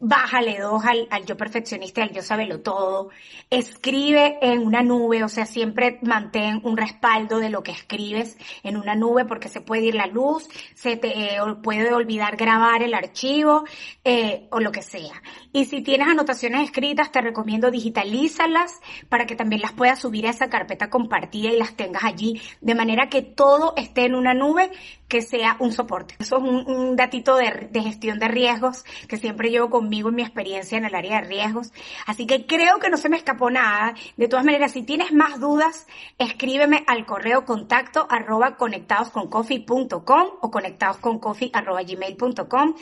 bájale 0.00 0.58
dos 0.60 0.82
al, 0.84 1.08
yo 1.26 1.36
perfeccionista 1.36 2.02
al 2.02 2.12
yo 2.12 2.22
sabelo 2.22 2.60
todo, 2.60 3.10
escribe 3.50 4.38
en 4.42 4.60
una 4.60 4.82
nube, 4.82 5.24
o 5.24 5.28
sea, 5.28 5.44
siempre 5.44 5.98
mantén 6.02 6.60
un 6.62 6.76
respaldo 6.76 7.38
de 7.40 7.50
lo 7.50 7.62
que 7.62 7.72
escribes 7.72 8.38
en 8.62 8.76
una 8.76 8.94
nube 8.94 9.24
porque 9.24 9.48
se 9.48 9.60
puede 9.60 9.86
ir 9.86 9.94
la 9.96 10.06
luz, 10.06 10.48
se 10.74 10.96
te 10.96 11.34
eh, 11.34 11.38
puede 11.62 11.92
olvidar 11.92 12.36
grabar 12.36 12.82
el 12.82 12.94
archivo 12.94 13.64
eh, 14.04 14.46
o 14.50 14.60
lo 14.60 14.70
que 14.70 14.82
sea. 14.82 15.20
Y 15.52 15.64
si 15.64 15.82
tienes 15.82 16.08
anotaciones 16.08 16.62
escritas, 16.62 17.10
te 17.10 17.20
recomiendo 17.20 17.70
digitalízalas 17.70 18.80
para 19.08 19.26
que 19.26 19.34
también 19.34 19.62
las 19.62 19.72
puedas 19.72 19.98
subir 19.98 20.26
a 20.26 20.30
esa 20.30 20.48
carpeta 20.48 20.90
compartida 20.90 21.50
y 21.50 21.58
las 21.58 21.74
tengas 21.74 22.04
allí, 22.04 22.40
de 22.60 22.74
manera 22.74 23.08
que 23.08 23.22
todo 23.22 23.74
esté 23.76 24.04
en 24.04 24.14
una 24.14 24.34
nube 24.34 24.70
que 25.08 25.22
sea 25.22 25.56
un 25.58 25.72
soporte. 25.72 26.14
Eso 26.18 26.36
es 26.36 26.42
un, 26.42 26.94
datito 26.94 27.36
de, 27.36 27.68
de, 27.70 27.82
gestión 27.82 28.18
de 28.18 28.28
riesgos 28.28 28.84
que 29.08 29.16
siempre 29.16 29.50
llevo 29.50 29.70
conmigo 29.88 30.10
en 30.10 30.16
mi 30.16 30.22
experiencia 30.22 30.76
en 30.76 30.84
el 30.84 30.94
área 30.94 31.22
de 31.22 31.28
riesgos. 31.28 31.72
Así 32.06 32.26
que 32.26 32.46
creo 32.46 32.78
que 32.78 32.90
no 32.90 32.98
se 32.98 33.08
me 33.08 33.16
escapó 33.16 33.50
nada. 33.50 33.94
De 34.18 34.28
todas 34.28 34.44
maneras, 34.44 34.72
si 34.72 34.82
tienes 34.82 35.12
más 35.12 35.40
dudas, 35.40 35.86
escríbeme 36.18 36.84
al 36.86 37.06
correo 37.06 37.46
contacto 37.46 38.06
arroba 38.10 38.56
conectadosconcoffee.com 38.56 40.28
o 40.42 40.50
conectadosconcoffee 40.50 41.50
arroba 41.54 41.82
gmail.com 41.82 42.74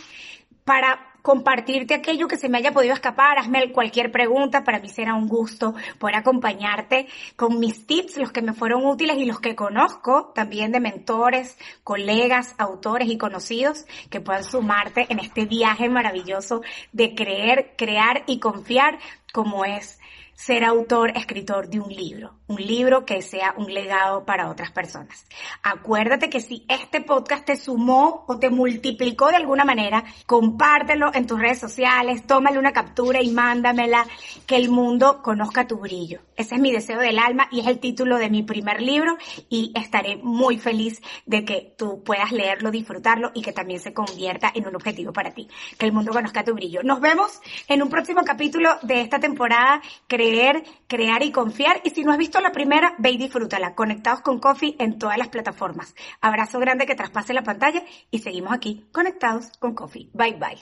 para 0.64 1.15
compartirte 1.26 1.92
aquello 1.92 2.28
que 2.28 2.36
se 2.36 2.48
me 2.48 2.58
haya 2.58 2.70
podido 2.70 2.94
escapar, 2.94 3.40
hazme 3.40 3.72
cualquier 3.72 4.12
pregunta, 4.12 4.62
para 4.62 4.78
mí 4.78 4.88
será 4.88 5.16
un 5.16 5.26
gusto 5.26 5.74
poder 5.98 6.14
acompañarte 6.14 7.08
con 7.34 7.58
mis 7.58 7.84
tips, 7.84 8.16
los 8.18 8.30
que 8.30 8.42
me 8.42 8.52
fueron 8.52 8.86
útiles 8.86 9.18
y 9.18 9.24
los 9.24 9.40
que 9.40 9.56
conozco 9.56 10.30
también 10.36 10.70
de 10.70 10.78
mentores, 10.78 11.58
colegas, 11.82 12.54
autores 12.58 13.08
y 13.08 13.18
conocidos 13.18 13.86
que 14.08 14.20
puedan 14.20 14.44
sumarte 14.44 15.06
en 15.08 15.18
este 15.18 15.46
viaje 15.46 15.88
maravilloso 15.88 16.62
de 16.92 17.16
creer, 17.16 17.74
crear 17.76 18.22
y 18.28 18.38
confiar 18.38 19.00
como 19.32 19.64
es 19.64 19.98
ser 20.36 20.62
autor, 20.62 21.10
escritor 21.16 21.68
de 21.68 21.80
un 21.80 21.88
libro, 21.88 22.34
un 22.48 22.56
libro 22.56 23.04
que 23.04 23.22
sea 23.22 23.54
un 23.56 23.72
legado 23.72 24.24
para 24.24 24.50
otras 24.50 24.70
personas. 24.70 25.26
Acuérdate 25.62 26.30
que 26.30 26.40
si 26.40 26.64
este 26.68 27.00
podcast 27.00 27.44
te 27.44 27.56
sumó 27.56 28.24
o 28.28 28.38
te 28.38 28.50
multiplicó 28.50 29.28
de 29.28 29.36
alguna 29.36 29.64
manera, 29.64 30.04
compártelo 30.26 31.10
en 31.14 31.26
tus 31.26 31.40
redes 31.40 31.58
sociales, 31.58 32.26
tómale 32.26 32.58
una 32.58 32.72
captura 32.72 33.22
y 33.22 33.30
mándamela, 33.30 34.06
que 34.46 34.56
el 34.56 34.70
mundo 34.70 35.22
conozca 35.22 35.66
tu 35.66 35.78
brillo. 35.78 36.20
Ese 36.36 36.54
es 36.54 36.60
mi 36.60 36.72
deseo 36.72 37.00
del 37.00 37.18
alma 37.18 37.48
y 37.50 37.60
es 37.60 37.66
el 37.66 37.78
título 37.78 38.18
de 38.18 38.30
mi 38.30 38.42
primer 38.42 38.80
libro 38.80 39.16
y 39.48 39.72
estaré 39.74 40.16
muy 40.16 40.58
feliz 40.58 41.00
de 41.24 41.44
que 41.44 41.74
tú 41.76 42.02
puedas 42.04 42.30
leerlo, 42.32 42.70
disfrutarlo 42.70 43.30
y 43.34 43.42
que 43.42 43.52
también 43.52 43.80
se 43.80 43.92
convierta 43.92 44.52
en 44.54 44.66
un 44.66 44.76
objetivo 44.76 45.12
para 45.12 45.32
ti, 45.32 45.48
que 45.78 45.86
el 45.86 45.92
mundo 45.92 46.12
conozca 46.12 46.44
tu 46.44 46.54
brillo. 46.54 46.82
Nos 46.82 47.00
vemos 47.00 47.40
en 47.68 47.82
un 47.82 47.88
próximo 47.88 48.22
capítulo 48.24 48.70
de 48.82 49.00
esta 49.00 49.18
temporada 49.18 49.80
creer, 50.06 50.62
crear 50.86 51.22
y 51.22 51.32
confiar. 51.32 51.80
Y 51.84 51.90
si 51.90 52.04
no 52.04 52.12
has 52.12 52.18
visto 52.18 52.35
la 52.42 52.52
primera, 52.52 52.94
ve 52.98 53.10
y 53.10 53.18
disfrútala. 53.18 53.74
Conectados 53.74 54.20
con 54.20 54.38
Coffee 54.38 54.76
en 54.78 54.98
todas 54.98 55.18
las 55.18 55.28
plataformas. 55.28 55.94
Abrazo 56.20 56.58
grande 56.58 56.86
que 56.86 56.94
traspase 56.94 57.34
la 57.34 57.42
pantalla 57.42 57.82
y 58.10 58.18
seguimos 58.18 58.52
aquí 58.52 58.86
conectados 58.92 59.48
con 59.58 59.74
Coffee. 59.74 60.10
Bye 60.12 60.38
bye. 60.38 60.58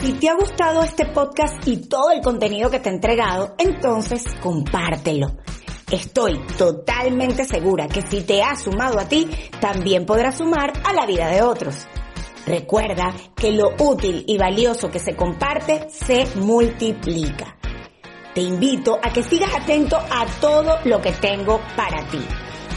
Si 0.00 0.12
te 0.14 0.28
ha 0.28 0.34
gustado 0.34 0.82
este 0.82 1.06
podcast 1.06 1.66
y 1.66 1.88
todo 1.88 2.10
el 2.10 2.20
contenido 2.20 2.70
que 2.70 2.80
te 2.80 2.88
he 2.88 2.92
entregado, 2.92 3.54
entonces 3.58 4.24
compártelo. 4.42 5.36
Estoy 5.90 6.38
totalmente 6.56 7.44
segura 7.44 7.88
que 7.88 8.02
si 8.02 8.22
te 8.22 8.42
ha 8.42 8.54
sumado 8.56 8.98
a 8.98 9.08
ti, 9.08 9.28
también 9.60 10.06
podrás 10.06 10.38
sumar 10.38 10.72
a 10.84 10.92
la 10.92 11.04
vida 11.04 11.28
de 11.28 11.42
otros. 11.42 11.86
Recuerda 12.46 13.12
que 13.34 13.52
lo 13.52 13.74
útil 13.78 14.24
y 14.26 14.38
valioso 14.38 14.90
que 14.90 14.98
se 14.98 15.14
comparte 15.14 15.88
se 15.90 16.26
multiplica. 16.36 17.59
Te 18.40 18.46
invito 18.46 18.98
a 19.02 19.12
que 19.12 19.22
sigas 19.22 19.54
atento 19.54 19.98
a 19.98 20.24
todo 20.40 20.78
lo 20.86 21.02
que 21.02 21.12
tengo 21.12 21.60
para 21.76 22.02
ti. 22.04 22.26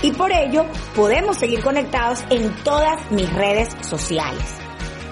y 0.01 0.11
por 0.11 0.29
ello 0.29 0.65
podemos 0.93 1.37
seguir 1.37 1.63
conectados 1.63 2.25
en 2.29 2.53
todas 2.65 2.99
mis 3.11 3.31
redes 3.31 3.69
sociales. 3.79 4.43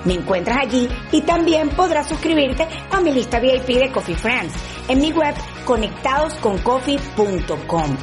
Me 0.04 0.16
encuentras 0.16 0.58
allí 0.58 0.90
y 1.14 1.22
también 1.22 1.70
podrás 1.70 2.10
suscribirte 2.10 2.68
a 2.92 3.00
mi 3.00 3.14
lista 3.14 3.40
VIP 3.40 3.80
de 3.80 3.94
Coffee 3.94 4.18
Friends 4.18 4.54
en 4.90 5.00
mi 5.00 5.14
web 5.14 5.34
conectadosconcoffee.com. 5.64 7.98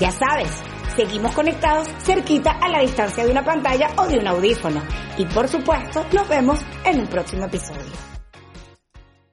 Ya 0.00 0.10
sabes, 0.10 0.50
seguimos 0.96 1.32
conectados 1.36 1.86
cerquita 2.02 2.50
a 2.50 2.68
la 2.68 2.80
distancia 2.80 3.24
de 3.24 3.30
una 3.30 3.44
pantalla 3.44 3.90
o 3.96 4.08
de 4.08 4.18
un 4.18 4.26
audífono. 4.26 4.82
Y 5.16 5.24
por 5.26 5.46
supuesto, 5.46 6.04
nos 6.12 6.28
vemos 6.28 6.58
en 6.84 6.98
un 6.98 7.06
próximo 7.06 7.44
episodio. 7.44 8.03